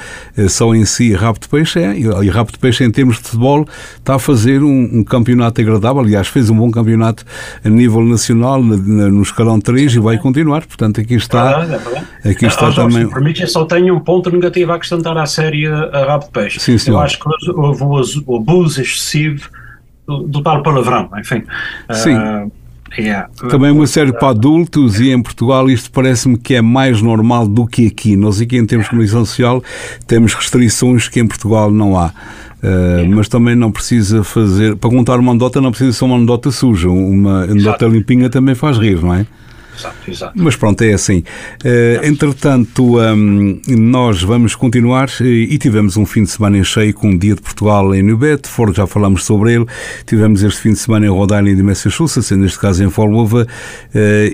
só 0.49 0.75
em 0.75 0.85
si 0.85 1.13
Rabo 1.13 1.39
de 1.39 1.49
Peixe 1.49 1.79
é, 1.79 1.97
e 1.97 2.29
Rabo 2.29 2.51
de 2.51 2.59
Peixe 2.59 2.83
em 2.83 2.91
termos 2.91 3.19
de 3.19 3.23
futebol 3.23 3.69
está 3.97 4.17
a 4.17 4.19
fazer 4.19 4.65
um, 4.65 4.99
um 4.99 5.05
campeonato 5.05 5.61
agradável 5.61 5.76
agradável. 5.77 6.03
Aliás, 6.03 6.29
fez 6.29 6.51
um 6.51 6.57
bom 6.57 6.71
campeonato 6.71 7.25
a 7.65 7.69
nível 7.69 8.03
nacional 8.03 8.63
no 8.63 9.23
escalão 9.23 9.61
3 9.61 9.95
e 9.95 9.99
vai 9.99 10.19
continuar. 10.19 10.67
Portanto, 10.67 11.01
aqui 11.01 11.15
está. 11.15 11.67
É 12.25 12.29
é 12.29 12.33
Aqui 12.33 12.47
está 12.47 12.69
ah, 12.69 12.73
também. 12.73 13.09
Para 13.09 13.21
mim, 13.21 13.35
eu 13.39 13.49
só 13.49 13.65
tenho 13.65 13.95
um 13.95 14.01
ponto 14.01 14.31
negativo 14.31 14.73
a 14.73 14.77
acrescentar 14.77 15.17
à 15.17 15.27
série 15.27 15.67
a 15.67 16.05
Rabo 16.07 16.25
de 16.25 16.31
Peixe. 16.31 16.61
Sim, 16.61 16.79
senhor. 16.79 16.99
Eu 16.99 17.03
acho 17.03 17.19
que 17.19 17.51
houve 17.51 17.83
o 18.27 18.37
abuso 18.37 18.81
excessivo 18.81 19.49
do, 20.07 20.23
do 20.23 20.43
tal 20.43 20.63
palavrão, 20.63 21.11
enfim. 21.19 21.43
Sim. 21.93 22.17
Uh. 22.17 22.53
Também 23.49 23.71
uma 23.71 23.87
série 23.87 24.13
para 24.13 24.29
adultos 24.29 25.01
e 25.01 25.11
em 25.11 25.21
Portugal 25.21 25.69
isto 25.69 25.91
parece-me 25.91 26.39
que 26.39 26.55
é 26.55 26.63
mais 26.63 27.03
normal 27.03 27.47
do 27.47 27.67
que 27.67 27.87
aqui. 27.87 28.17
Nós 28.17 28.41
aqui 28.41 28.57
em 28.57 28.67
termos 28.67 28.87
de 28.87 28.91
comunicação 28.91 29.25
social 29.25 29.63
temos 30.07 30.35
restrições 30.35 31.09
que 31.09 31.21
em 31.21 31.27
Portugal 31.27 31.71
não 31.71 31.99
há. 31.99 32.13
Uh, 32.57 33.07
mas 33.15 33.29
também 33.29 33.55
não 33.55 33.71
precisa 33.71 34.25
fazer. 34.25 34.77
Para 34.77 34.91
contar 34.91 35.19
uma 35.19 35.33
anedota, 35.33 35.61
não 35.61 35.71
precisa 35.71 35.93
ser 35.93 36.05
uma 36.05 36.17
anedota 36.17 36.51
suja. 36.51 36.89
Uma 36.89 37.45
anedota 37.45 37.87
limpinha 37.87 38.31
também 38.31 38.55
faz 38.55 38.79
rir, 38.79 39.03
não 39.03 39.15
é? 39.15 39.27
Exato, 39.77 40.11
exato. 40.11 40.33
Mas 40.37 40.57
pronto, 40.57 40.83
é 40.83 40.93
assim. 40.93 41.23
Uh, 41.65 42.05
entretanto, 42.05 42.99
um, 42.99 43.61
nós 43.69 44.23
vamos 44.23 44.55
continuar 44.55 45.09
eh, 45.21 45.25
e 45.25 45.59
tivemos 45.59 45.97
um 45.97 46.07
fim 46.07 46.23
de 46.23 46.31
semana 46.31 46.59
em 46.59 46.65
cheio 46.65 46.95
com 46.95 47.11
o 47.11 47.19
Dia 47.19 47.35
de 47.35 47.43
Portugal 47.43 47.95
em 47.95 48.03
New 48.03 48.17
Bedford, 48.17 48.77
já 48.77 48.87
falámos 48.87 49.25
sobre 49.25 49.55
ele. 49.55 49.67
Tivemos 50.07 50.43
este 50.43 50.61
fim 50.61 50.73
de 50.73 50.79
semana 50.79 51.07
em 51.07 51.11
Rhode 51.11 51.35
Island 51.35 51.61
e 51.61 51.63
Massachusetts, 51.63 52.31
neste 52.31 52.59
caso 52.59 52.83
em 52.83 52.89
River, 52.89 53.47
uh, 53.47 53.49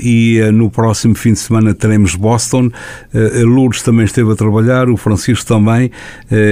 e 0.01 0.41
uh, 0.41 0.53
no 0.53 0.71
próximo 0.71 1.15
fim 1.15 1.33
de 1.33 1.39
semana 1.39 1.75
teremos 1.75 2.15
Boston. 2.15 2.71
Uh, 3.13 3.45
Lourdes 3.45 3.83
também 3.83 4.05
esteve 4.05 4.31
a 4.31 4.37
trabalhar, 4.37 4.89
o 4.89 4.97
Francisco 4.97 5.47
também. 5.47 5.91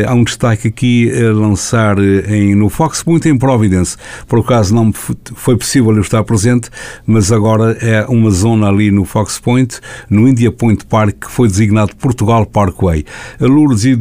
há 0.07 0.15
um 0.15 0.25
destaque 0.25 0.69
aqui 0.69 1.11
a 1.13 1.33
lançar 1.33 1.99
em, 1.99 2.55
no 2.55 2.69
Fox, 2.69 3.05
muito 3.05 3.29
em 3.29 3.37
Providence. 3.37 3.97
Por 4.27 4.41
acaso 4.41 4.75
não 4.75 4.93
foi 4.93 5.57
possível 5.57 5.95
eu 5.95 6.01
estar 6.01 6.23
presente, 6.25 6.71
mas 7.07 7.31
agora 7.31 7.77
é 7.81 8.05
uma 8.09 8.31
zona 8.31 8.69
ali 8.69 8.80
ali 8.81 8.91
no 8.91 9.05
Fox 9.05 9.39
Point, 9.39 9.79
no 10.09 10.27
India 10.27 10.51
Point 10.51 10.87
Park, 10.87 11.27
que 11.27 11.31
foi 11.31 11.47
designado 11.47 11.95
Portugal 11.97 12.47
Parkway. 12.47 13.05
A 13.39 13.45
Lourdes 13.45 13.85
e 13.85 13.93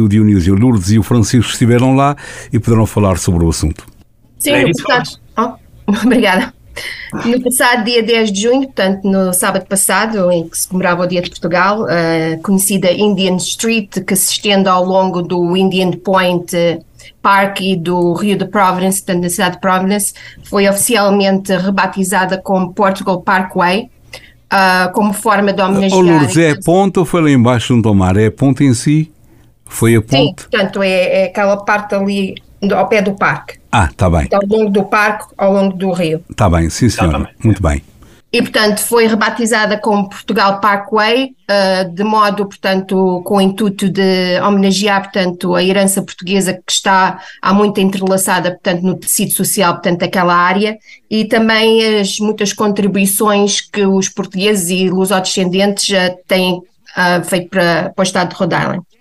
o 0.00 0.08
Dionísio, 0.08 0.54
Lourdes 0.56 0.90
e 0.90 0.98
o 0.98 1.02
Francisco 1.02 1.52
estiveram 1.52 1.94
lá 1.94 2.16
e 2.52 2.58
poderão 2.58 2.84
falar 2.84 3.16
sobre 3.18 3.44
o 3.44 3.48
assunto. 3.48 3.86
Sim, 4.38 4.50
é 4.50 4.64
portanto, 4.64 5.20
oh, 5.38 5.54
obrigada. 6.04 6.52
No 7.24 7.40
passado 7.40 7.84
dia 7.84 8.02
10 8.02 8.32
de 8.32 8.42
junho, 8.42 8.62
portanto, 8.62 9.04
no 9.04 9.32
sábado 9.32 9.64
passado, 9.66 10.28
em 10.32 10.48
que 10.48 10.58
se 10.58 10.66
comemorava 10.66 11.04
o 11.04 11.06
Dia 11.06 11.22
de 11.22 11.30
Portugal, 11.30 11.84
a 11.84 12.36
conhecida 12.42 12.90
Indian 12.90 13.36
Street, 13.36 14.00
que 14.04 14.16
se 14.16 14.32
estende 14.32 14.68
ao 14.68 14.84
longo 14.84 15.22
do 15.22 15.56
Indian 15.56 15.92
Point 15.92 16.50
Park 17.22 17.60
e 17.60 17.76
do 17.76 18.12
Rio 18.14 18.36
de 18.36 18.46
Providence, 18.46 18.98
portanto, 18.98 19.22
na 19.22 19.30
cidade 19.30 19.54
de 19.54 19.60
Providence, 19.60 20.14
foi 20.42 20.68
oficialmente 20.68 21.56
rebatizada 21.56 22.38
como 22.38 22.74
Portugal 22.74 23.22
Parkway, 23.22 23.88
uh, 24.54 24.92
como 24.92 25.12
forma 25.12 25.52
de 25.52 25.60
homenagear. 25.60 25.98
O 25.98 26.02
Lourdes, 26.02 26.36
é 26.36 26.52
a 26.52 26.60
ponte 26.60 26.98
ou 26.98 27.04
foi 27.04 27.22
lá 27.22 27.30
embaixo 27.30 27.74
junto 27.74 27.88
ao 27.88 27.94
mar? 27.94 28.16
É 28.16 28.26
a 28.26 28.30
ponte 28.30 28.64
em 28.64 28.72
si? 28.72 29.12
Foi 29.66 29.96
a 29.96 30.00
ponte? 30.00 30.16
Sim, 30.16 30.34
portanto, 30.34 30.82
é, 30.82 31.22
é 31.22 31.24
aquela 31.26 31.56
parte 31.56 31.94
ali 31.94 32.34
ao 32.72 32.86
pé 32.88 33.02
do 33.02 33.14
parque. 33.14 33.58
Ah, 33.70 33.88
está 33.90 34.08
bem. 34.08 34.28
Ao 34.32 34.46
longo 34.46 34.70
do 34.70 34.84
parque, 34.84 35.24
ao 35.36 35.52
longo 35.52 35.76
do 35.76 35.90
rio. 35.92 36.22
Está 36.30 36.48
bem, 36.48 36.70
sim 36.70 36.88
senhora. 36.88 37.24
Tá 37.24 37.30
Muito 37.42 37.62
bem. 37.62 37.82
E, 38.34 38.42
portanto, 38.42 38.80
foi 38.80 39.06
rebatizada 39.06 39.78
como 39.78 40.08
Portugal 40.08 40.58
Parkway, 40.58 41.36
uh, 41.48 41.94
de 41.94 42.02
modo, 42.02 42.44
portanto, 42.46 43.22
com 43.24 43.36
o 43.36 43.40
intuito 43.40 43.88
de 43.88 44.40
homenagear, 44.40 45.04
portanto, 45.04 45.54
a 45.54 45.62
herança 45.62 46.02
portuguesa 46.02 46.52
que 46.52 46.72
está 46.72 47.20
há 47.40 47.54
muito 47.54 47.78
entrelaçada, 47.78 48.50
portanto, 48.50 48.82
no 48.82 48.98
tecido 48.98 49.32
social, 49.34 49.74
portanto, 49.74 50.00
daquela 50.00 50.34
área, 50.34 50.76
e 51.08 51.26
também 51.26 52.00
as 52.00 52.18
muitas 52.18 52.52
contribuições 52.52 53.60
que 53.60 53.86
os 53.86 54.08
portugueses 54.08 54.68
e 54.68 54.90
lusodescendentes 54.90 55.96
têm 56.26 56.54
uh, 56.54 57.22
feito 57.22 57.50
para, 57.50 57.92
para 57.94 58.02
o 58.02 58.04
Estado 58.04 58.30
de 58.30 58.34
Rhode 58.34 58.54
Island. 58.56 58.93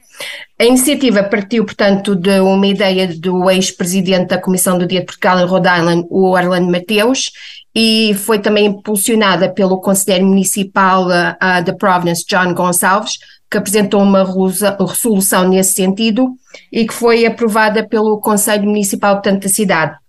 A 0.59 0.65
iniciativa 0.65 1.23
partiu, 1.23 1.65
portanto, 1.65 2.15
de 2.15 2.39
uma 2.39 2.67
ideia 2.67 3.07
do 3.07 3.49
ex-presidente 3.49 4.27
da 4.27 4.37
Comissão 4.37 4.77
do 4.77 4.87
Dia 4.87 4.99
de 4.99 5.05
Portugal 5.05 5.39
em 5.39 5.45
Rhode 5.45 5.67
Island, 5.67 6.07
o 6.09 6.29
Orlando 6.29 6.71
Mateus, 6.71 7.31
e 7.75 8.13
foi 8.13 8.39
também 8.39 8.67
impulsionada 8.67 9.51
pelo 9.51 9.81
Conselheiro 9.81 10.25
Municipal 10.25 11.07
uh, 11.07 11.63
de 11.63 11.73
Providence, 11.75 12.23
John 12.27 12.53
Gonçalves, 12.53 13.17
que 13.49 13.57
apresentou 13.57 14.01
uma 14.01 14.23
resolução 14.23 15.47
nesse 15.47 15.73
sentido 15.73 16.29
e 16.71 16.85
que 16.85 16.93
foi 16.93 17.25
aprovada 17.25 17.87
pelo 17.87 18.19
Conselho 18.19 18.65
Municipal, 18.65 19.15
portanto, 19.15 19.43
da 19.43 19.49
cidade. 19.49 20.02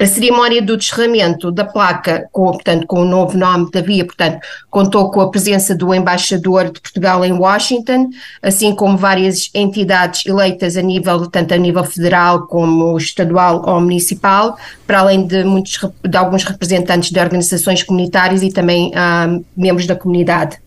A 0.00 0.06
cerimónia 0.06 0.60
do 0.60 0.76
descerramento 0.76 1.52
da 1.52 1.64
placa, 1.64 2.28
com, 2.32 2.50
portanto, 2.50 2.84
com 2.86 3.02
o 3.02 3.04
novo 3.04 3.38
nome 3.38 3.70
da 3.70 3.80
via, 3.80 4.04
portanto, 4.04 4.40
contou 4.68 5.08
com 5.12 5.20
a 5.20 5.30
presença 5.30 5.72
do 5.72 5.94
embaixador 5.94 6.64
de 6.64 6.80
Portugal 6.80 7.24
em 7.24 7.32
Washington, 7.32 8.10
assim 8.42 8.74
como 8.74 8.98
várias 8.98 9.50
entidades 9.54 10.26
eleitas 10.26 10.76
a 10.76 10.82
nível, 10.82 11.28
tanto 11.28 11.54
a 11.54 11.56
nível 11.56 11.84
federal 11.84 12.48
como 12.48 12.96
estadual 12.98 13.62
ou 13.64 13.80
municipal, 13.80 14.58
para 14.84 14.98
além 14.98 15.28
de 15.28 15.44
muitos, 15.44 15.78
de 16.02 16.16
alguns 16.16 16.42
representantes 16.42 17.12
de 17.12 17.20
organizações 17.20 17.84
comunitárias 17.84 18.42
e 18.42 18.50
também 18.50 18.90
ah, 18.96 19.38
membros 19.56 19.86
da 19.86 19.94
comunidade. 19.94 20.58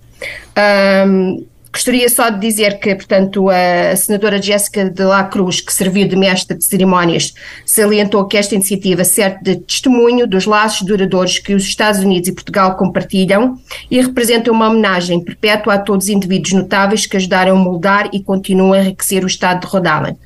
Um, 1.05 1.45
Gostaria 1.77 2.09
só 2.09 2.31
de 2.31 2.39
dizer 2.39 2.79
que, 2.79 2.95
portanto, 2.95 3.51
a 3.51 3.95
senadora 3.95 4.41
Jéssica 4.41 4.89
de 4.89 5.03
la 5.03 5.25
Cruz, 5.25 5.61
que 5.61 5.71
serviu 5.71 6.07
de 6.07 6.15
mestre 6.15 6.57
de 6.57 6.65
cerimónias, 6.65 7.35
salientou 7.67 8.25
que 8.25 8.35
esta 8.35 8.55
iniciativa 8.55 9.03
serve 9.03 9.37
de 9.43 9.57
testemunho 9.57 10.25
dos 10.25 10.47
laços 10.47 10.81
duradouros 10.81 11.37
que 11.37 11.53
os 11.53 11.61
Estados 11.63 11.99
Unidos 11.99 12.29
e 12.29 12.33
Portugal 12.33 12.75
compartilham 12.75 13.59
e 13.91 14.01
representa 14.01 14.51
uma 14.51 14.69
homenagem 14.69 15.23
perpétua 15.23 15.75
a 15.75 15.79
todos 15.79 16.05
os 16.05 16.09
indivíduos 16.09 16.53
notáveis 16.53 17.05
que 17.05 17.15
ajudaram 17.15 17.55
a 17.55 17.59
moldar 17.59 18.09
e 18.11 18.23
continuam 18.23 18.73
a 18.73 18.79
enriquecer 18.79 19.23
o 19.23 19.27
Estado 19.27 19.59
de 19.59 19.67
Rhode 19.67 19.87
Island. 19.87 20.17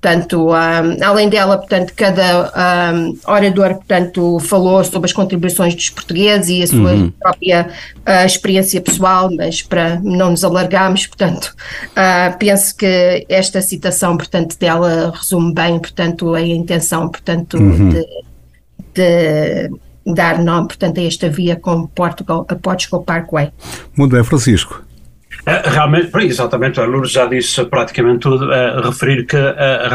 Portanto, 0.00 0.48
um, 0.48 1.04
além 1.04 1.28
dela, 1.28 1.58
portanto, 1.58 1.92
cada 1.94 2.50
um, 2.94 3.18
orador, 3.26 3.74
portanto, 3.74 4.38
falou 4.40 4.82
sobre 4.82 5.06
as 5.06 5.12
contribuições 5.12 5.74
dos 5.74 5.90
portugueses 5.90 6.48
e 6.48 6.62
a 6.62 6.66
sua 6.66 6.92
uhum. 6.92 7.12
própria 7.20 7.68
uh, 8.08 8.24
experiência 8.24 8.80
pessoal, 8.80 9.30
mas 9.30 9.60
para 9.60 10.00
não 10.00 10.30
nos 10.30 10.42
alargarmos, 10.42 11.06
portanto, 11.06 11.54
uh, 11.88 12.38
penso 12.38 12.74
que 12.74 13.26
esta 13.28 13.60
citação, 13.60 14.16
portanto, 14.16 14.58
dela 14.58 15.12
resume 15.14 15.52
bem, 15.52 15.78
portanto, 15.78 16.34
a 16.34 16.40
intenção, 16.40 17.06
portanto, 17.10 17.58
uhum. 17.58 17.90
de, 17.90 18.06
de 18.94 19.70
dar 20.14 20.42
nome, 20.42 20.68
portanto, 20.68 20.98
a 20.98 21.02
esta 21.02 21.28
via 21.28 21.56
como 21.56 21.88
Portugal, 21.88 22.46
a 22.48 22.54
Portugal 22.54 23.02
Parkway. 23.02 23.50
Muito 23.94 24.12
bem, 24.12 24.24
Francisco. 24.24 24.82
É, 25.46 25.68
realmente, 25.68 26.10
exatamente, 26.18 26.80
a 26.80 26.84
Lourdes 26.84 27.12
já 27.12 27.26
disse 27.26 27.64
praticamente 27.64 28.20
tudo, 28.20 28.52
é, 28.52 28.80
referir 28.80 29.26
que 29.26 29.36
é, 29.36 29.88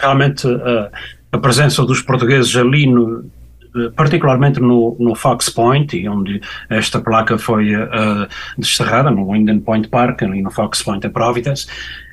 realmente 0.00 0.46
a 1.32 1.38
presença 1.38 1.84
dos 1.84 2.00
portugueses 2.00 2.56
ali 2.56 2.86
no, 2.86 3.30
particularmente 3.94 4.60
no, 4.60 4.96
no, 4.98 5.14
Fox 5.14 5.50
Point, 5.50 6.08
onde 6.08 6.40
esta 6.70 7.00
placa 7.00 7.36
foi 7.36 7.74
uh, 7.74 8.26
desterrada, 8.56 9.10
no 9.10 9.34
Indian 9.34 9.60
Point 9.60 9.88
Park, 9.88 10.22
ali 10.22 10.40
no 10.40 10.50
Fox 10.50 10.82
Point 10.82 11.06
em 11.06 11.10
Providence, 11.10 11.66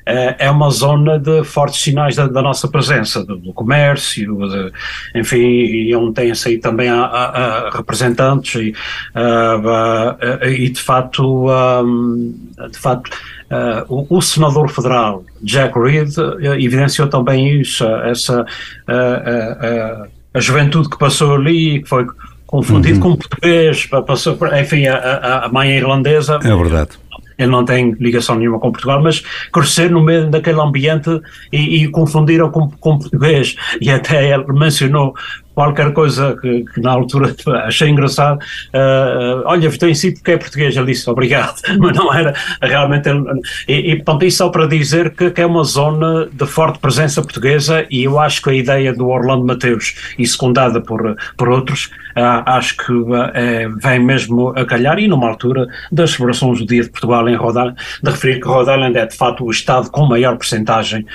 é 0.06 0.50
uma 0.50 0.70
zona 0.70 1.18
de 1.18 1.42
fortes 1.44 1.80
sinais 1.80 2.16
da, 2.16 2.26
da 2.26 2.42
nossa 2.42 2.68
presença, 2.68 3.24
do, 3.24 3.36
do 3.36 3.52
comércio, 3.52 4.36
de, 4.48 4.72
enfim, 5.18 5.38
e 5.38 5.96
onde 5.96 6.14
tem-se 6.14 6.48
aí 6.48 6.58
também 6.58 6.88
a, 6.88 7.04
a, 7.04 7.68
a 7.68 7.70
representantes 7.70 8.54
e, 8.60 8.74
uh, 9.16 10.46
e 10.46 10.68
de 10.68 10.80
facto, 10.80 11.46
um, 11.48 12.34
de 12.70 12.78
facto 12.78 13.10
o, 13.88 14.16
o, 14.16 14.20
senador 14.20 14.68
federal 14.68 15.24
Jack 15.40 15.78
Reed 15.78 16.10
evidenciou 16.58 17.08
também 17.08 17.60
isso, 17.60 17.84
essa 17.84 18.44
a 20.34 20.40
juventude 20.40 20.90
que 20.90 20.98
passou 20.98 21.34
ali, 21.34 21.80
que 21.80 21.88
foi 21.88 22.04
confundido 22.44 22.96
uhum. 22.96 23.12
com 23.12 23.16
português, 23.16 23.86
passou, 24.06 24.36
enfim, 24.60 24.86
a, 24.86 25.44
a 25.44 25.48
mãe 25.48 25.70
irlandesa. 25.70 26.40
É 26.42 26.56
verdade. 26.56 26.90
Ele 27.38 27.50
não 27.50 27.64
tem 27.64 27.92
ligação 28.00 28.36
nenhuma 28.36 28.58
com 28.58 28.70
Portugal, 28.70 29.02
mas 29.02 29.22
crescer 29.52 29.90
no 29.90 30.02
meio 30.02 30.30
daquele 30.30 30.60
ambiente 30.60 31.10
e, 31.52 31.82
e 31.82 31.88
confundiram 31.88 32.50
com, 32.50 32.70
com 32.70 32.98
português. 32.98 33.56
E 33.80 33.90
até 33.90 34.32
ele 34.32 34.44
mencionou 34.52 35.14
qualquer 35.54 35.92
coisa 35.92 36.36
que, 36.40 36.64
que 36.64 36.80
na 36.80 36.90
altura 36.90 37.34
achei 37.64 37.88
engraçado. 37.88 38.38
Uh, 38.74 39.42
olha, 39.46 39.70
votou 39.70 39.88
em 39.88 39.94
si 39.94 40.12
porque 40.12 40.32
é 40.32 40.36
português. 40.36 40.76
Ele 40.76 40.86
disse 40.86 41.08
obrigado, 41.08 41.60
mas 41.78 41.96
não 41.96 42.12
era 42.12 42.34
realmente. 42.60 43.08
E, 43.68 43.92
e 43.92 43.96
portanto, 43.96 44.24
isso 44.24 44.38
só 44.38 44.48
para 44.48 44.66
dizer 44.66 45.10
que, 45.10 45.30
que, 45.30 45.40
é 45.40 45.46
uma 45.46 45.64
zona 45.64 46.26
de 46.32 46.46
forte 46.46 46.78
presença 46.78 47.22
portuguesa 47.22 47.86
e 47.90 48.04
eu 48.04 48.18
acho 48.18 48.42
que 48.42 48.50
a 48.50 48.54
ideia 48.54 48.92
do 48.92 49.08
Orlando 49.08 49.44
Mateus, 49.44 49.94
e 50.18 50.26
secundada 50.26 50.80
por, 50.80 51.16
por 51.36 51.48
outros, 51.48 51.86
uh, 52.16 52.42
acho 52.46 52.76
que 52.76 52.92
uh, 52.92 53.78
vem 53.80 54.00
mesmo 54.00 54.48
a 54.50 54.64
calhar 54.64 54.98
e 54.98 55.06
numa 55.06 55.28
altura 55.28 55.66
das 55.92 56.12
celebrações 56.12 56.58
do 56.58 56.66
Dia 56.66 56.82
de 56.82 56.90
Portugal 56.90 57.28
em 57.28 57.36
Rhode 57.36 57.58
Island, 57.58 57.76
de 58.02 58.10
referir 58.10 58.40
que 58.40 58.48
Rhode 58.48 58.70
Island 58.70 58.98
é 58.98 59.06
de 59.06 59.16
facto 59.16 59.44
o 59.44 59.50
Estado 59.50 59.90
com 59.90 60.06
maior 60.06 60.36
percentagem 60.36 61.06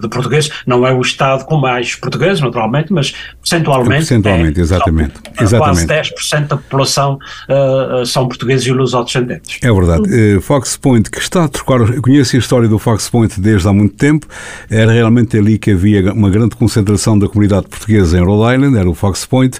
de 0.00 0.08
portugueses, 0.08 0.50
não 0.66 0.86
é 0.86 0.92
o 0.92 1.00
Estado 1.00 1.44
com 1.44 1.56
mais 1.56 1.94
portugueses, 1.94 2.40
naturalmente, 2.40 2.92
mas 2.92 3.14
percentualmente. 3.48 4.06
Percentualmente, 4.06 4.60
é, 4.60 4.62
exatamente. 4.62 5.14
São, 5.14 5.44
exatamente. 5.44 5.86
Quase 5.86 6.12
10% 6.14 6.46
da 6.46 6.56
população 6.56 7.18
uh, 7.48 8.06
são 8.06 8.28
portugueses 8.28 8.66
e 8.66 8.72
lusodescendentes. 8.72 9.58
É 9.62 9.72
verdade. 9.72 10.36
Uh, 10.36 10.40
Fox 10.40 10.76
Point, 10.76 11.10
que 11.10 11.18
está 11.18 11.44
a 11.44 11.48
trocar, 11.48 11.80
eu 11.80 12.02
conheço 12.02 12.36
a 12.36 12.38
história 12.38 12.68
do 12.68 12.78
Fox 12.78 13.08
Point 13.08 13.40
desde 13.40 13.66
há 13.66 13.72
muito 13.72 13.94
tempo, 13.94 14.26
era 14.70 14.92
realmente 14.92 15.36
ali 15.36 15.58
que 15.58 15.70
havia 15.70 16.12
uma 16.12 16.30
grande 16.30 16.56
concentração 16.56 17.18
da 17.18 17.28
comunidade 17.28 17.66
portuguesa 17.68 18.18
em 18.18 18.24
Rhode 18.24 18.54
Island, 18.54 18.78
era 18.78 18.88
o 18.88 18.94
Fox 18.94 19.24
Point. 19.24 19.58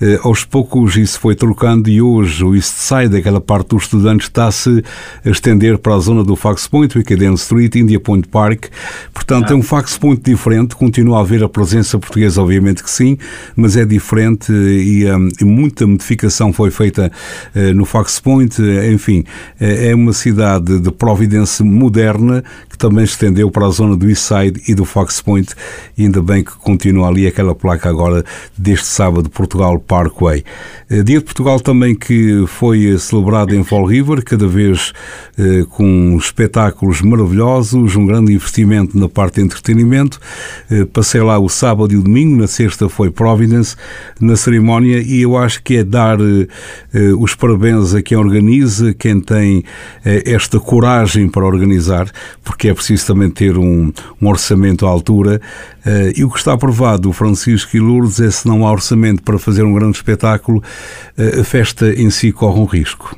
Uh, 0.00 0.28
aos 0.28 0.44
poucos 0.44 0.96
isso 0.96 1.18
foi 1.18 1.34
trocando 1.34 1.88
e 1.88 2.02
hoje 2.02 2.44
o 2.44 2.54
East 2.54 2.74
Side, 2.74 3.16
aquela 3.16 3.40
parte 3.40 3.68
dos 3.68 3.84
estudantes, 3.84 4.26
está-se 4.26 4.84
a 5.24 5.30
estender 5.30 5.78
para 5.78 5.94
a 5.94 5.98
zona 5.98 6.22
do 6.22 6.36
Fox 6.36 6.66
Point, 6.66 6.96
Wickeden 6.96 7.34
Street, 7.34 7.74
India 7.76 7.98
Point 7.98 8.28
Park. 8.28 8.66
Portanto, 9.12 9.50
ah. 9.50 9.52
é 9.52 9.56
um 9.56 9.62
Fox 9.62 9.96
Point 9.96 10.22
diferente, 10.22 10.76
continua 10.76 11.18
a 11.18 11.20
haver 11.20 11.42
a 11.42 11.48
presença 11.48 11.98
portuguesa, 11.98 12.42
obviamente 12.42 12.82
que 12.82 12.90
sim, 12.90 13.16
mas 13.56 13.76
é 13.76 13.84
diferente 13.84 14.52
e, 14.52 15.10
um, 15.10 15.28
e 15.40 15.44
muita 15.44 15.86
modificação 15.86 16.52
foi 16.52 16.70
feita 16.70 17.10
uh, 17.54 17.74
no 17.74 17.84
Fox 17.84 18.20
Point. 18.20 18.60
Enfim, 18.92 19.24
é 19.58 19.94
uma 19.94 20.12
cidade 20.12 20.78
de 20.78 20.90
Providence 20.90 21.62
moderna 21.62 22.42
também 22.80 23.04
estendeu 23.04 23.50
para 23.50 23.66
a 23.66 23.70
zona 23.70 23.94
do 23.94 24.08
East 24.08 24.22
Side 24.22 24.62
e 24.66 24.74
do 24.74 24.86
Fox 24.86 25.20
Point. 25.20 25.54
Ainda 25.98 26.22
bem 26.22 26.42
que 26.42 26.52
continua 26.52 27.08
ali 27.08 27.26
aquela 27.26 27.54
placa 27.54 27.90
agora 27.90 28.24
deste 28.56 28.86
sábado, 28.86 29.28
Portugal 29.28 29.78
Parkway. 29.78 30.42
Uh, 30.90 31.04
Dia 31.04 31.18
de 31.18 31.24
Portugal 31.24 31.60
também 31.60 31.94
que 31.94 32.44
foi 32.46 32.96
celebrado 32.98 33.54
em 33.54 33.62
Fall 33.62 33.84
River, 33.84 34.24
cada 34.24 34.46
vez 34.46 34.94
uh, 35.38 35.66
com 35.66 36.16
espetáculos 36.18 37.02
maravilhosos, 37.02 37.96
um 37.96 38.06
grande 38.06 38.32
investimento 38.32 38.98
na 38.98 39.08
parte 39.08 39.34
de 39.34 39.42
entretenimento. 39.42 40.18
Passei 40.92 41.20
lá 41.20 41.38
o 41.38 41.48
sábado 41.48 41.92
e 41.92 41.96
o 41.96 42.02
domingo, 42.02 42.40
na 42.40 42.46
sexta 42.46 42.88
foi 42.88 43.10
Providence 43.10 43.76
na 44.18 44.36
cerimónia 44.36 45.02
e 45.02 45.20
eu 45.20 45.36
acho 45.36 45.62
que 45.62 45.76
é 45.76 45.84
dar 45.84 46.18
uh, 46.20 46.46
os 47.18 47.34
parabéns 47.34 47.92
a 47.94 48.00
quem 48.00 48.16
organiza, 48.16 48.94
quem 48.94 49.20
tem 49.20 49.64
esta 50.04 50.58
coragem 50.58 51.28
para 51.28 51.44
organizar, 51.44 52.10
porque 52.42 52.69
é 52.70 52.74
preciso 52.74 53.06
também 53.06 53.30
ter 53.30 53.58
um, 53.58 53.92
um 54.20 54.28
orçamento 54.28 54.86
à 54.86 54.88
altura. 54.88 55.40
Uh, 55.84 56.12
e 56.16 56.24
o 56.24 56.30
que 56.30 56.38
está 56.38 56.52
aprovado, 56.52 57.12
Francisco 57.12 57.76
e 57.76 57.80
Lourdes, 57.80 58.20
é 58.20 58.30
se 58.30 58.46
não 58.46 58.66
há 58.66 58.72
orçamento 58.72 59.22
para 59.22 59.38
fazer 59.38 59.62
um 59.62 59.72
grande 59.72 59.96
espetáculo, 59.96 60.62
a 61.38 61.44
festa 61.44 61.92
em 61.92 62.10
si 62.10 62.32
corre 62.32 62.60
um 62.60 62.64
risco. 62.64 63.16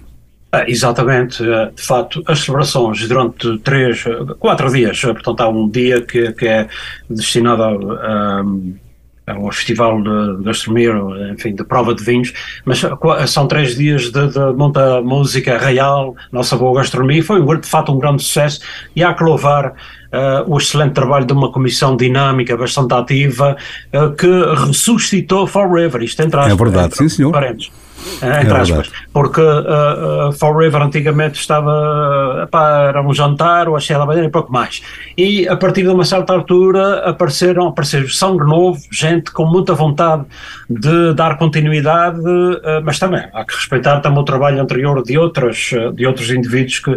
Ah, 0.54 0.64
exatamente, 0.68 1.42
de 1.42 1.82
facto, 1.82 2.22
as 2.26 2.40
celebrações 2.40 3.08
durante 3.08 3.58
três, 3.60 4.04
quatro 4.38 4.70
dias, 4.70 5.00
portanto, 5.00 5.40
há 5.40 5.48
um 5.48 5.66
dia 5.66 6.02
que, 6.02 6.30
que 6.32 6.46
é 6.46 6.68
destinado 7.08 7.62
a, 7.62 8.42
é 8.42 8.91
um 9.28 9.50
festival 9.52 10.02
de 10.02 10.44
gastronomia, 10.44 10.92
enfim, 11.32 11.54
de 11.54 11.64
prova 11.64 11.94
de 11.94 12.02
vinhos, 12.02 12.32
mas 12.64 12.82
são 13.28 13.46
três 13.46 13.76
dias 13.76 14.10
de, 14.10 14.28
de 14.28 14.52
muita 14.56 15.00
música 15.00 15.58
real, 15.58 16.16
nossa 16.32 16.56
boa 16.56 16.80
gastronomia, 16.80 17.22
foi 17.22 17.40
de 17.58 17.68
fato 17.68 17.92
um 17.92 17.98
grande 17.98 18.22
sucesso 18.22 18.60
e 18.96 19.02
há 19.02 19.14
que 19.14 19.22
louvar 19.22 19.74
Uh, 20.12 20.44
o 20.46 20.58
excelente 20.58 20.92
trabalho 20.92 21.24
de 21.24 21.32
uma 21.32 21.50
comissão 21.50 21.96
dinâmica, 21.96 22.54
bastante 22.54 22.92
ativa, 22.92 23.56
uh, 23.94 24.14
que 24.14 24.26
ressuscitou 24.66 25.46
Forever, 25.46 26.02
isto 26.02 26.20
entre 26.20 26.38
aspas. 26.38 26.52
É 26.52 26.54
verdade, 26.54 26.96
sim 26.98 27.08
senhor. 27.08 27.32
Parentes. 27.32 27.72
É, 28.20 28.42
entre 28.42 28.54
é 28.54 28.60
aspas, 28.60 28.90
porque 29.12 29.40
uh, 29.40 30.28
uh, 30.28 30.32
Fall 30.32 30.56
River 30.56 30.82
antigamente 30.82 31.38
estava, 31.38 32.42
epá, 32.44 32.86
era 32.88 33.02
um 33.02 33.12
jantar, 33.12 33.68
ou 33.68 33.76
a 33.76 33.80
cheia 33.80 33.98
da 33.98 34.06
bandeira 34.06 34.28
e 34.28 34.30
pouco 34.30 34.52
mais. 34.52 34.82
E 35.16 35.48
a 35.48 35.56
partir 35.56 35.82
de 35.82 35.88
uma 35.88 36.04
certa 36.04 36.32
altura 36.32 37.00
apareceram, 37.08 37.68
apareceram 37.68 38.08
sangue 38.08 38.44
novo, 38.44 38.80
gente 38.90 39.30
com 39.30 39.44
muita 39.46 39.74
vontade 39.74 40.24
de 40.68 41.14
dar 41.14 41.36
continuidade, 41.36 42.20
uh, 42.20 42.82
mas 42.84 42.98
também 42.98 43.24
há 43.32 43.44
que 43.44 43.54
respeitar 43.54 44.00
também 44.00 44.20
o 44.20 44.24
trabalho 44.24 44.60
anterior 44.60 45.02
de, 45.02 45.16
outras, 45.18 45.70
de 45.94 46.06
outros 46.06 46.30
indivíduos 46.30 46.78
que, 46.78 46.96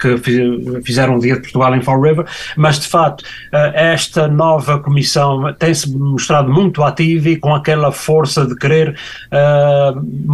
que 0.00 0.82
fizeram 0.82 1.16
o 1.16 1.20
Dia 1.20 1.34
de 1.34 1.42
Portugal 1.42 1.74
em 1.74 1.82
Fall 1.82 2.00
River, 2.00 2.24
mas 2.56 2.78
de 2.78 2.86
facto 2.86 3.24
esta 3.74 4.28
nova 4.28 4.78
comissão 4.78 5.52
tem-se 5.54 5.90
mostrado 5.96 6.50
muito 6.50 6.82
ativa 6.82 7.28
e 7.30 7.36
com 7.36 7.54
aquela 7.54 7.90
força 7.92 8.46
de 8.46 8.54
querer 8.56 8.96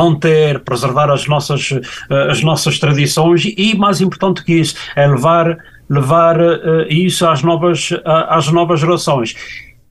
manter, 0.04 0.60
preservar 0.60 1.10
as 1.10 1.26
nossas, 1.26 1.72
eh, 1.72 2.30
as 2.30 2.42
nossas 2.42 2.78
tradições 2.78 3.44
e, 3.44 3.76
mais 3.76 4.00
importante 4.00 4.44
que 4.44 4.54
isso, 4.54 4.74
é 4.96 5.06
levar, 5.06 5.58
levar 5.88 6.40
uh, 6.40 6.86
isso 6.88 7.26
às 7.26 7.42
novas, 7.42 7.90
às 8.04 8.48
novas 8.48 8.80
gerações. 8.80 9.34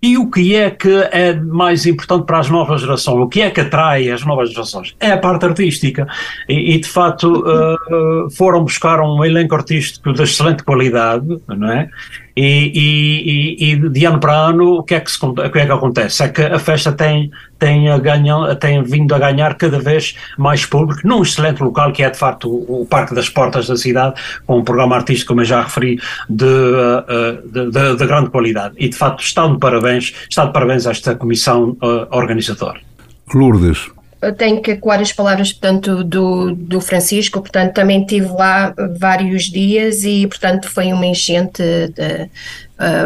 E 0.03 0.17
o 0.17 0.29
que 0.29 0.53
é 0.53 0.69
que 0.69 0.93
é 1.13 1.33
mais 1.33 1.85
importante 1.85 2.25
para 2.25 2.39
as 2.39 2.49
novas 2.49 2.81
gerações? 2.81 3.21
O 3.21 3.27
que 3.29 3.41
é 3.41 3.49
que 3.49 3.61
atrai 3.61 4.11
as 4.11 4.25
novas 4.25 4.51
gerações? 4.51 4.93
É 4.99 5.11
a 5.11 5.17
parte 5.17 5.45
artística. 5.45 6.05
E, 6.49 6.75
e 6.75 6.77
de 6.77 6.89
facto 6.89 7.41
uh, 7.41 8.29
foram 8.31 8.65
buscar 8.65 8.99
um 8.99 9.23
elenco 9.23 9.55
artístico 9.55 10.11
de 10.11 10.23
excelente 10.23 10.61
qualidade, 10.61 11.39
não 11.47 11.71
é? 11.71 11.89
E, 12.35 12.71
e, 12.75 13.71
e, 13.71 13.89
de 13.89 14.05
ano 14.05 14.19
para 14.19 14.33
ano, 14.33 14.79
o 14.79 14.83
que, 14.83 14.95
é 14.95 14.99
que 14.99 15.09
se, 15.09 15.23
o 15.23 15.33
que 15.33 15.59
é 15.59 15.65
que 15.65 15.71
acontece? 15.71 16.23
É 16.23 16.27
que 16.27 16.41
a 16.41 16.59
festa 16.59 16.91
tem, 16.91 17.31
tem, 17.63 17.89
a 17.89 17.97
ganha, 17.97 18.55
tem 18.55 18.83
vindo 18.83 19.15
a 19.15 19.19
ganhar 19.19 19.55
cada 19.55 19.79
vez 19.79 20.15
mais 20.37 20.65
público, 20.65 20.99
num 21.07 21.21
excelente 21.21 21.63
local 21.63 21.93
que 21.93 22.03
é 22.03 22.09
de 22.09 22.17
facto 22.17 22.49
o, 22.49 22.81
o 22.81 22.85
Parque 22.85 23.15
das 23.15 23.29
Portas 23.29 23.67
da 23.67 23.77
cidade, 23.77 24.19
com 24.45 24.59
um 24.59 24.63
programa 24.65 24.97
artístico, 24.97 25.29
como 25.29 25.39
eu 25.41 25.45
já 25.45 25.61
referi, 25.61 25.97
de, 26.29 26.43
uh, 26.43 27.47
de, 27.49 27.71
de, 27.71 27.95
de 27.95 28.05
grande 28.05 28.29
qualidade. 28.29 28.75
E 28.77 28.89
de 28.89 28.97
facto 28.97 29.23
está 29.23 29.47
de 29.47 29.57
parabéns, 29.59 30.13
está 30.29 30.45
de 30.45 30.51
parabéns 30.51 30.85
a 30.85 30.91
esta 30.91 31.15
comissão 31.15 31.77
uh, 31.81 32.07
organizadora. 32.11 32.81
Lourdes 33.33 33.89
tenho 34.31 34.61
que 34.61 34.71
ecoar 34.71 35.01
as 35.01 35.11
palavras, 35.11 35.51
portanto, 35.51 36.01
do, 36.01 36.55
do 36.55 36.79
Francisco, 36.79 37.41
portanto, 37.41 37.73
também 37.73 38.01
estive 38.01 38.27
lá 38.27 38.73
vários 38.97 39.51
dias 39.51 40.03
e, 40.03 40.25
portanto, 40.27 40.69
foi 40.69 40.93
uma 40.93 41.05
enchente, 41.05 41.61
de, 41.61 42.29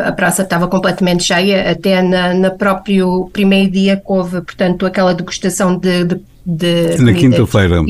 a 0.05 0.11
praça 0.11 0.41
estava 0.41 0.67
completamente 0.67 1.23
cheia, 1.23 1.71
até 1.71 2.01
na, 2.01 2.33
na 2.33 2.51
próprio 2.51 3.29
primeiro 3.31 3.71
dia 3.71 3.97
que 3.97 4.03
houve, 4.05 4.41
portanto, 4.41 4.85
aquela 4.85 5.13
degustação 5.13 5.77
de, 5.77 6.05
de 6.45 6.97
na 7.01 7.13
quinta-feira. 7.13 7.81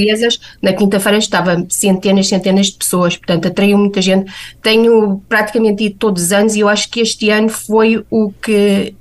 Na 0.62 0.74
quinta-feira 0.74 1.18
estava 1.18 1.66
centenas 1.70 2.26
e 2.26 2.30
centenas 2.30 2.68
de 2.68 2.78
pessoas, 2.78 3.16
portanto 3.16 3.48
atraiu 3.48 3.78
muita 3.78 4.02
gente. 4.02 4.32
Tenho 4.62 5.22
praticamente 5.30 5.84
ido 5.86 5.96
todos 5.98 6.24
os 6.24 6.32
anos 6.32 6.56
e 6.56 6.62
eu 6.62 6.68
acho 6.68 6.90
que 6.90 7.00
este 7.00 7.30
ano 7.30 7.50
foi 7.50 8.04
o 8.10 8.32
que 8.32 8.96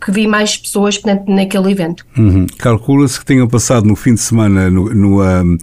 que 0.00 0.10
vi 0.10 0.26
mais 0.26 0.56
pessoas 0.56 1.00
naquele 1.26 1.70
evento. 1.70 2.06
Uhum. 2.16 2.46
Calcula-se 2.58 3.18
que 3.18 3.26
tenham 3.26 3.46
passado 3.46 3.86
no 3.86 3.94
fim 3.94 4.14
de 4.14 4.20
semana 4.20 4.70
no, 4.70 4.94
no, 4.94 5.20
uh, 5.20 5.58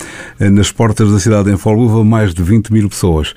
nas 0.52 0.71
portas 0.71 1.12
da 1.12 1.19
cidade 1.19 1.52
em 1.52 1.58
Folguva 1.58 2.04
mais 2.04 2.34
de 2.34 2.43
20 2.43 2.71
mil 2.71 2.89
pessoas. 2.89 3.32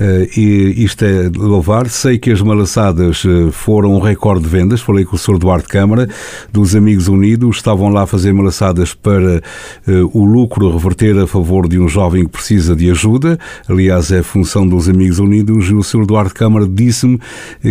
Uh, 0.00 0.26
e 0.36 0.84
isto 0.84 1.04
é 1.04 1.30
louvar. 1.34 1.88
Sei 1.88 2.18
que 2.18 2.30
as 2.30 2.42
malaçadas 2.42 3.24
uh, 3.24 3.52
foram 3.52 3.94
um 3.94 4.00
recorde 4.00 4.42
de 4.44 4.48
vendas. 4.48 4.80
Falei 4.80 5.04
com 5.04 5.14
o 5.14 5.18
Sr. 5.18 5.38
Duarte 5.38 5.68
Câmara, 5.68 6.08
dos 6.52 6.74
Amigos 6.74 7.06
Unidos. 7.06 7.56
Estavam 7.56 7.88
lá 7.88 8.02
a 8.02 8.06
fazer 8.06 8.32
malaçadas 8.32 8.94
para 8.94 9.42
o 10.12 10.24
lucro 10.24 10.70
reverter 10.70 11.16
a 11.18 11.26
favor 11.26 11.68
de 11.68 11.78
um 11.78 11.88
jovem 11.88 12.24
que 12.24 12.32
precisa 12.32 12.74
de 12.74 12.90
ajuda. 12.90 13.38
Aliás, 13.68 14.10
é 14.10 14.22
função 14.22 14.66
dos 14.66 14.88
Amigos 14.88 15.18
Unidos. 15.18 15.68
E 15.68 15.74
o 15.74 15.82
Sr. 15.82 16.06
Duarte 16.06 16.34
Câmara 16.34 16.66
disse-me 16.66 17.20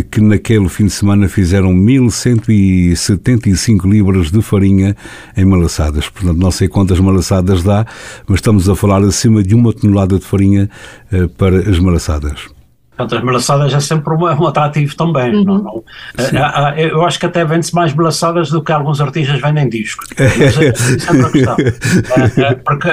que 0.09 0.21
naquele 0.21 0.69
fim 0.69 0.85
de 0.85 0.91
semana 0.91 1.27
fizeram 1.27 1.73
1.100 1.73 2.44
175 2.45 3.87
libras 3.87 4.31
de 4.31 4.41
farinha 4.41 4.95
em 5.35 5.45
malaçadas. 5.45 6.09
Portanto, 6.09 6.37
não 6.37 6.51
sei 6.51 6.67
quantas 6.67 6.99
malaçadas 6.99 7.63
dá, 7.63 7.85
mas 8.27 8.37
estamos 8.37 8.69
a 8.69 8.75
falar 8.75 9.01
acima 9.03 9.43
de 9.43 9.55
uma 9.55 9.73
tonelada 9.73 10.19
de 10.19 10.25
farinha 10.25 10.69
uh, 11.11 11.27
para 11.29 11.57
as 11.69 11.79
malaçadas. 11.79 12.47
Portanto, 12.97 13.17
as 13.17 13.23
malaçadas 13.23 13.73
é 13.73 13.79
sempre 13.79 14.13
um, 14.13 14.23
um 14.23 14.47
atrativo 14.47 14.95
também. 14.95 15.35
Uhum. 15.35 15.43
Não, 15.43 15.57
não. 15.57 15.75
Uh, 15.75 15.83
eu 16.77 17.05
acho 17.05 17.19
que 17.19 17.25
até 17.25 17.43
vende-se 17.43 17.75
mais 17.75 17.93
malaçadas 17.93 18.49
do 18.49 18.63
que 18.63 18.71
alguns 18.71 19.01
artistas 19.01 19.41
vendem 19.41 19.67
discos. 19.67 20.07
Mas, 20.17 20.57
é, 20.57 20.67
é 20.67 20.73
sempre 20.73 21.21
a 21.21 21.29
questão. 21.29 21.55
Uh, 21.55 22.59
porque, 22.63 22.89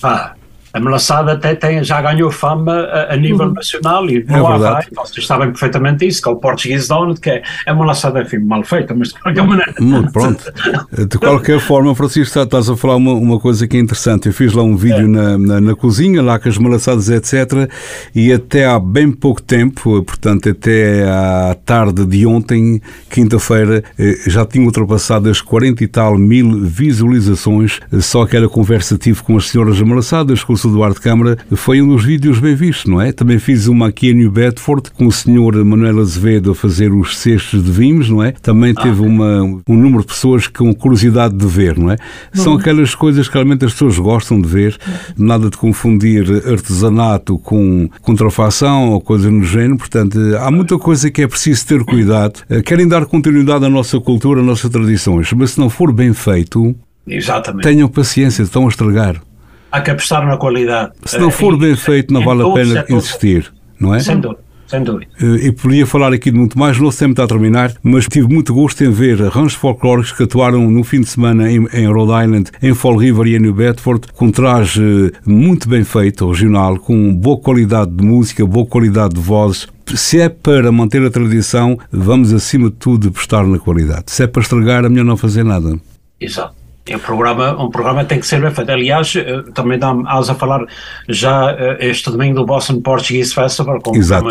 pá, 0.00 0.34
a 0.72 0.80
melaçada 0.80 1.32
até 1.32 1.54
tem, 1.54 1.82
já 1.82 2.00
ganhou 2.00 2.30
fama 2.30 2.72
a, 2.72 3.14
a 3.14 3.16
nível 3.16 3.46
uhum. 3.46 3.54
nacional 3.54 4.08
e 4.08 4.24
não 4.24 4.50
é 4.50 4.54
há 4.54 4.58
vai, 4.58 4.86
vocês 4.94 5.26
sabem 5.26 5.48
perfeitamente 5.48 6.06
isso, 6.06 6.22
que 6.22 6.28
é 6.28 6.32
o 6.32 6.36
Portuguese 6.36 6.88
Donut, 6.88 7.20
que 7.20 7.30
é, 7.30 7.42
é 7.66 7.72
uma 7.72 7.82
melaçada 7.82 8.20
enfim, 8.20 8.38
mal 8.38 8.62
feita, 8.62 8.94
mas 8.94 9.08
de 9.08 9.20
qualquer 9.20 9.44
maneira. 9.44 9.74
Muito 9.80 10.12
pronto. 10.12 10.44
De 11.08 11.18
qualquer 11.18 11.60
forma, 11.60 11.94
Francisco, 11.94 12.38
estás 12.38 12.68
a 12.68 12.76
falar 12.76 12.96
uma, 12.96 13.12
uma 13.12 13.38
coisa 13.38 13.66
que 13.66 13.76
é 13.76 13.80
interessante. 13.80 14.26
Eu 14.26 14.32
fiz 14.32 14.52
lá 14.52 14.62
um 14.62 14.76
vídeo 14.76 15.04
é. 15.04 15.06
na, 15.06 15.38
na, 15.38 15.60
na, 15.60 15.74
cozinha, 15.74 16.22
lá 16.22 16.38
com 16.38 16.48
as 16.48 16.58
melaçadas, 16.58 17.08
etc. 17.08 17.70
E 18.14 18.32
até 18.32 18.66
há 18.66 18.78
bem 18.78 19.10
pouco 19.10 19.40
tempo, 19.40 20.02
portanto, 20.02 20.48
até 20.48 21.04
à 21.08 21.56
tarde 21.64 22.04
de 22.04 22.26
ontem, 22.26 22.80
quinta-feira, 23.10 23.82
eh, 23.98 24.16
já 24.26 24.44
tinha 24.44 24.64
ultrapassado 24.64 25.28
as 25.28 25.40
40 25.40 25.84
e 25.84 25.88
tal 25.88 26.18
mil 26.18 26.64
visualizações. 26.64 27.80
Só 28.00 28.22
aquela 28.22 28.48
conversa 28.48 28.98
tive 28.98 29.22
com 29.22 29.36
as 29.36 29.48
senhoras 29.48 29.80
amalaçadas, 29.80 30.42
com 30.42 30.56
o. 30.64 30.78
Eduardo 30.78 31.00
Câmara, 31.00 31.38
foi 31.56 31.82
um 31.82 31.88
dos 31.88 32.04
vídeos 32.04 32.38
bem 32.38 32.54
vistos, 32.54 32.86
não 32.86 33.00
é? 33.00 33.10
Também 33.10 33.38
fiz 33.38 33.66
uma 33.66 33.88
aqui 33.88 34.10
em 34.10 34.14
New 34.14 34.30
Bedford, 34.30 34.90
com 34.92 35.06
o 35.06 35.12
Sr. 35.12 35.64
Manuel 35.64 35.98
Azevedo 36.00 36.52
a 36.52 36.54
fazer 36.54 36.92
os 36.92 37.18
cestos 37.18 37.64
de 37.64 37.70
vinhos, 37.70 38.08
não 38.08 38.22
é? 38.22 38.32
Também 38.32 38.72
ah, 38.76 38.82
teve 38.82 39.00
uma, 39.00 39.42
um 39.42 39.76
número 39.76 40.02
de 40.02 40.08
pessoas 40.08 40.46
com 40.46 40.72
curiosidade 40.72 41.36
de 41.36 41.46
ver, 41.46 41.76
não 41.76 41.90
é? 41.90 41.96
São 42.32 42.54
aquelas 42.54 42.94
coisas 42.94 43.26
que 43.26 43.34
realmente 43.34 43.64
as 43.64 43.72
pessoas 43.72 43.98
gostam 43.98 44.40
de 44.40 44.48
ver, 44.48 44.78
nada 45.16 45.50
de 45.50 45.56
confundir 45.56 46.26
artesanato 46.46 47.38
com 47.38 47.88
contrafação 48.00 48.90
ou 48.90 49.00
coisa 49.00 49.30
no 49.30 49.42
género, 49.42 49.78
portanto, 49.78 50.18
há 50.40 50.50
muita 50.50 50.78
coisa 50.78 51.10
que 51.10 51.22
é 51.22 51.26
preciso 51.26 51.66
ter 51.66 51.84
cuidado. 51.84 52.40
Eh, 52.48 52.62
querem 52.62 52.86
dar 52.86 53.04
continuidade 53.06 53.64
à 53.64 53.68
nossa 53.68 53.98
cultura, 54.00 54.40
às 54.40 54.46
nossas 54.46 54.70
tradições, 54.70 55.32
mas 55.32 55.52
se 55.52 55.58
não 55.58 55.68
for 55.68 55.92
bem 55.92 56.12
feito, 56.12 56.74
Exatamente. 57.06 57.62
tenham 57.64 57.88
paciência, 57.88 58.42
estão 58.42 58.66
a 58.66 58.68
estragar. 58.68 59.20
Há 59.70 59.80
que 59.80 59.90
apostar 59.90 60.26
na 60.26 60.36
qualidade. 60.36 60.92
Se 61.04 61.18
não 61.18 61.30
for 61.30 61.56
bem 61.56 61.76
feito, 61.76 62.12
não 62.12 62.24
vale 62.24 62.42
a 62.42 62.50
pena 62.50 62.84
insistir, 62.88 63.52
não 63.78 63.94
é? 63.94 64.00
Sem 64.00 64.18
dúvida. 64.20 64.48
Sem 64.68 64.82
dúvida. 64.82 65.10
Eh, 65.20 65.46
e 65.46 65.52
podia 65.52 65.86
falar 65.86 66.12
aqui 66.12 66.30
de 66.30 66.36
muito 66.36 66.58
mais, 66.58 66.78
não 66.78 66.90
tempo 66.90 67.12
está 67.12 67.24
a 67.24 67.26
terminar, 67.26 67.72
mas 67.82 68.06
tive 68.06 68.28
muito 68.28 68.52
gosto 68.52 68.84
em 68.84 68.90
ver 68.90 69.18
ranchos 69.18 69.54
folclóricos 69.54 70.12
que 70.12 70.22
atuaram 70.24 70.70
no 70.70 70.84
fim 70.84 71.00
de 71.00 71.08
semana 71.08 71.50
em, 71.50 71.66
em 71.72 71.86
Rhode 71.90 72.24
Island, 72.24 72.50
em 72.62 72.74
Fall 72.74 72.96
River 72.96 73.26
e 73.28 73.36
em 73.36 73.38
New 73.38 73.54
Bedford, 73.54 74.08
com 74.12 74.30
traje 74.30 75.10
muito 75.24 75.68
bem 75.68 75.84
feito, 75.84 76.28
regional, 76.28 76.78
com 76.78 77.14
boa 77.14 77.38
qualidade 77.38 77.90
de 77.90 78.04
música, 78.04 78.44
boa 78.44 78.66
qualidade 78.66 79.14
de 79.14 79.20
vozes, 79.20 79.66
se 79.86 80.20
é 80.20 80.28
para 80.28 80.70
manter 80.70 81.02
a 81.02 81.10
tradição, 81.10 81.78
vamos 81.90 82.34
acima 82.34 82.68
de 82.68 82.76
tudo 82.76 83.08
apostar 83.08 83.46
na 83.46 83.58
qualidade. 83.58 84.04
Se 84.08 84.22
é 84.22 84.26
para 84.26 84.42
estragar, 84.42 84.84
é 84.84 84.88
melhor 84.90 85.04
não 85.04 85.16
fazer 85.16 85.44
nada. 85.44 85.80
Exato. 86.20 86.57
É 86.88 86.96
um 86.96 87.00
programa, 87.00 87.62
um 87.62 87.70
programa 87.70 88.04
tem 88.04 88.18
que 88.18 88.26
ser 88.26 88.40
bem 88.40 88.50
feito. 88.50 88.70
Aliás, 88.70 89.14
eh, 89.14 89.42
também 89.52 89.76
estás 89.76 90.30
a 90.30 90.34
falar 90.34 90.64
já 91.08 91.50
eh, 91.50 91.88
este 91.90 92.10
domingo 92.10 92.36
do 92.36 92.46
Boston 92.46 92.80
Portuguese 92.80 93.34
Festival, 93.34 93.80
com 93.80 93.94
Exato. 93.94 94.26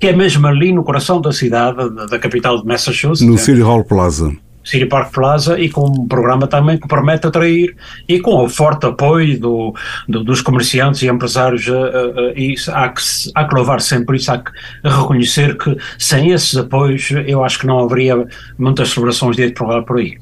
que 0.00 0.08
é 0.08 0.12
mesmo 0.12 0.46
ali 0.46 0.72
no 0.72 0.82
coração 0.82 1.20
da 1.20 1.32
cidade, 1.32 1.78
da, 2.10 2.18
capital 2.18 2.60
de 2.60 2.66
Massachusetts. 2.66 3.20
No 3.20 3.38
City 3.38 3.60
Hall 3.60 3.84
Plaza. 3.84 4.34
City 4.66 4.86
Park 4.86 5.12
Plaza 5.12 5.58
e 5.60 5.70
com 5.70 5.88
um 5.88 6.08
programa 6.08 6.48
também 6.48 6.76
que 6.76 6.88
promete 6.88 7.28
atrair 7.28 7.76
e 8.08 8.18
com 8.18 8.44
o 8.44 8.48
forte 8.48 8.84
apoio 8.84 9.38
do, 9.38 9.74
do 10.08 10.24
dos 10.24 10.42
comerciantes 10.42 11.02
e 11.02 11.06
empresários 11.06 11.68
uh, 11.68 11.72
uh, 11.72 12.36
e 12.36 12.56
há 12.72 12.88
que, 12.88 13.00
há 13.32 13.44
que 13.44 13.54
louvar 13.54 13.80
sempre 13.80 14.16
isso, 14.16 14.32
há 14.32 14.38
que 14.38 14.50
reconhecer 14.82 15.56
que 15.56 15.76
sem 15.96 16.32
esses 16.32 16.56
apoios 16.56 17.10
eu 17.26 17.44
acho 17.44 17.60
que 17.60 17.66
não 17.66 17.78
haveria 17.78 18.26
muitas 18.58 18.90
celebrações 18.90 19.36
de 19.36 19.52
por, 19.52 19.84
por 19.84 19.98
aí. 19.98 20.18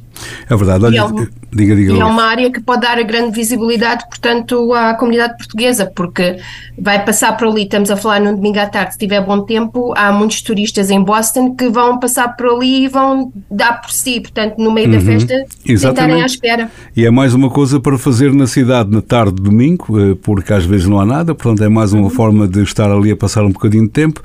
É 0.49 0.57
verdade. 0.57 0.85
Olha, 0.85 0.99
é 0.99 1.05
um, 1.05 1.27
diga, 1.53 1.77
diga. 1.77 1.93
E 1.93 2.01
é 2.01 2.05
uma 2.05 2.25
área 2.25 2.51
que 2.51 2.61
pode 2.61 2.83
dar 2.83 3.03
grande 3.03 3.35
visibilidade, 3.35 4.05
portanto, 4.09 4.73
à 4.73 4.95
comunidade 4.95 5.37
portuguesa, 5.37 5.91
porque 5.95 6.37
vai 6.79 7.05
passar 7.05 7.37
por 7.37 7.49
ali, 7.49 7.63
estamos 7.63 7.91
a 7.91 7.97
falar 7.97 8.21
num 8.21 8.35
domingo 8.35 8.59
à 8.59 8.67
tarde, 8.67 8.93
se 8.93 8.99
tiver 8.99 9.21
bom 9.25 9.41
tempo, 9.43 9.93
há 9.97 10.13
muitos 10.13 10.43
turistas 10.43 10.91
em 10.91 11.03
Boston 11.03 11.55
que 11.55 11.69
vão 11.69 11.99
passar 11.99 12.37
por 12.37 12.47
ali 12.47 12.85
e 12.85 12.89
vão 12.89 13.33
dar 13.51 13.81
por 13.81 13.91
si, 13.91 14.21
portanto, 14.21 14.57
no 14.59 14.73
meio 14.73 14.89
uhum, 14.89 14.95
da 14.95 15.01
festa, 15.01 15.45
estarem 15.65 16.23
à 16.23 16.27
espera. 16.27 16.71
E 16.97 17.05
é 17.05 17.11
mais 17.11 17.35
uma 17.35 17.51
coisa 17.51 17.81
para 17.81 17.99
fazer 17.99 18.33
na 18.33 18.47
cidade 18.47 18.91
na 18.91 19.03
tarde 19.03 19.35
de 19.35 19.43
domingo, 19.43 19.99
eh, 19.99 20.17
porque 20.23 20.53
às 20.53 20.65
vezes 20.65 20.87
não 20.87 21.01
há 21.01 21.07
nada, 21.07 21.35
portanto, 21.35 21.65
é 21.65 21.69
mais 21.69 21.93
uma 21.93 22.05
uhum. 22.05 22.11
forma 22.11 22.49
de 22.49 22.63
estar 22.63 22.91
ali 22.91 23.11
a 23.11 23.17
passar 23.17 23.45
um 23.45 23.51
bocadinho 23.51 23.85
de 23.85 23.91
tempo. 23.91 24.21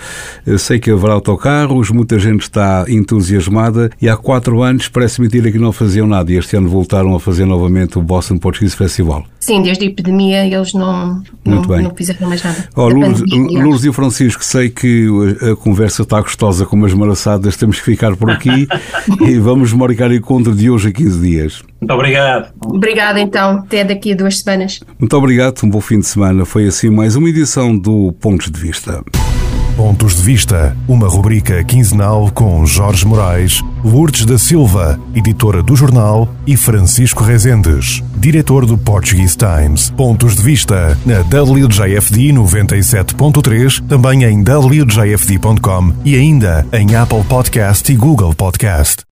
Eu 0.45 0.57
sei 0.57 0.79
que 0.79 0.91
haverá 0.91 1.13
autocarros, 1.13 1.91
muita 1.91 2.19
gente 2.19 2.41
está 2.41 2.85
entusiasmada 2.87 3.89
e 4.01 4.09
há 4.09 4.17
quatro 4.17 4.61
anos 4.61 4.87
parece-me 4.87 5.29
que 5.29 5.57
não 5.57 5.71
faziam 5.79 6.05
nada 6.05 6.31
e 6.31 6.35
este 6.35 6.55
ano 6.55 6.69
voltaram 6.69 7.15
a 7.15 7.19
fazer 7.19 7.45
novamente 7.45 7.97
o 7.97 8.01
Boston 8.01 8.37
Portuguese 8.37 8.75
Festival. 8.75 9.23
Sim, 9.39 9.61
desde 9.63 9.85
a 9.85 9.87
epidemia 9.87 10.45
eles 10.45 10.73
não, 10.73 11.23
não, 11.45 11.61
não 11.61 11.95
fizeram 11.95 12.27
mais 12.27 12.43
nada. 12.43 12.67
Oh, 12.75 12.89
Lourdes, 12.89 13.23
Lourdes 13.31 13.85
e 13.85 13.93
Francisco, 13.93 14.43
sei 14.43 14.69
que 14.69 15.07
a 15.41 15.55
conversa 15.55 16.03
está 16.03 16.19
gostosa 16.21 16.65
com 16.65 16.75
umas 16.75 16.93
maraçadas, 16.93 17.55
temos 17.55 17.79
que 17.79 17.85
ficar 17.85 18.15
por 18.15 18.29
aqui 18.29 18.67
e 19.25 19.39
vamos 19.39 19.73
marcar 19.73 20.11
encontro 20.11 20.53
de 20.53 20.69
hoje 20.69 20.89
a 20.89 20.91
15 20.91 21.19
dias. 21.21 21.63
Muito 21.79 21.93
obrigado. 21.93 22.51
Obrigada 22.65 23.19
então, 23.19 23.59
até 23.59 23.83
daqui 23.83 24.11
a 24.11 24.15
duas 24.15 24.39
semanas. 24.39 24.81
Muito 24.99 25.15
obrigado, 25.15 25.63
um 25.63 25.69
bom 25.69 25.81
fim 25.81 25.99
de 25.99 26.07
semana. 26.07 26.45
Foi 26.45 26.67
assim 26.67 26.89
mais 26.89 27.15
uma 27.15 27.29
edição 27.29 27.77
do 27.77 28.11
Pontos 28.19 28.51
de 28.51 28.59
Vista. 28.59 29.01
Pontos 29.79 30.17
de 30.17 30.23
Vista, 30.23 30.75
uma 30.89 31.07
rubrica 31.07 31.63
quinzenal 31.63 32.29
com 32.31 32.65
Jorge 32.65 33.07
Moraes, 33.07 33.63
Lourdes 33.81 34.25
da 34.25 34.37
Silva, 34.37 34.99
editora 35.15 35.63
do 35.63 35.73
jornal, 35.73 36.27
e 36.45 36.57
Francisco 36.57 37.23
Rezendes, 37.23 38.03
diretor 38.17 38.65
do 38.65 38.77
Portuguese 38.77 39.37
Times. 39.37 39.89
Pontos 39.91 40.35
de 40.35 40.43
Vista 40.43 40.97
na 41.05 41.21
WJFD 41.21 42.33
97.3, 42.33 43.81
também 43.87 44.25
em 44.25 44.41
WJFD.com 44.41 45.93
e 46.03 46.13
ainda 46.13 46.67
em 46.73 46.97
Apple 46.97 47.23
Podcast 47.23 47.89
e 47.89 47.95
Google 47.95 48.35
Podcast. 48.35 49.05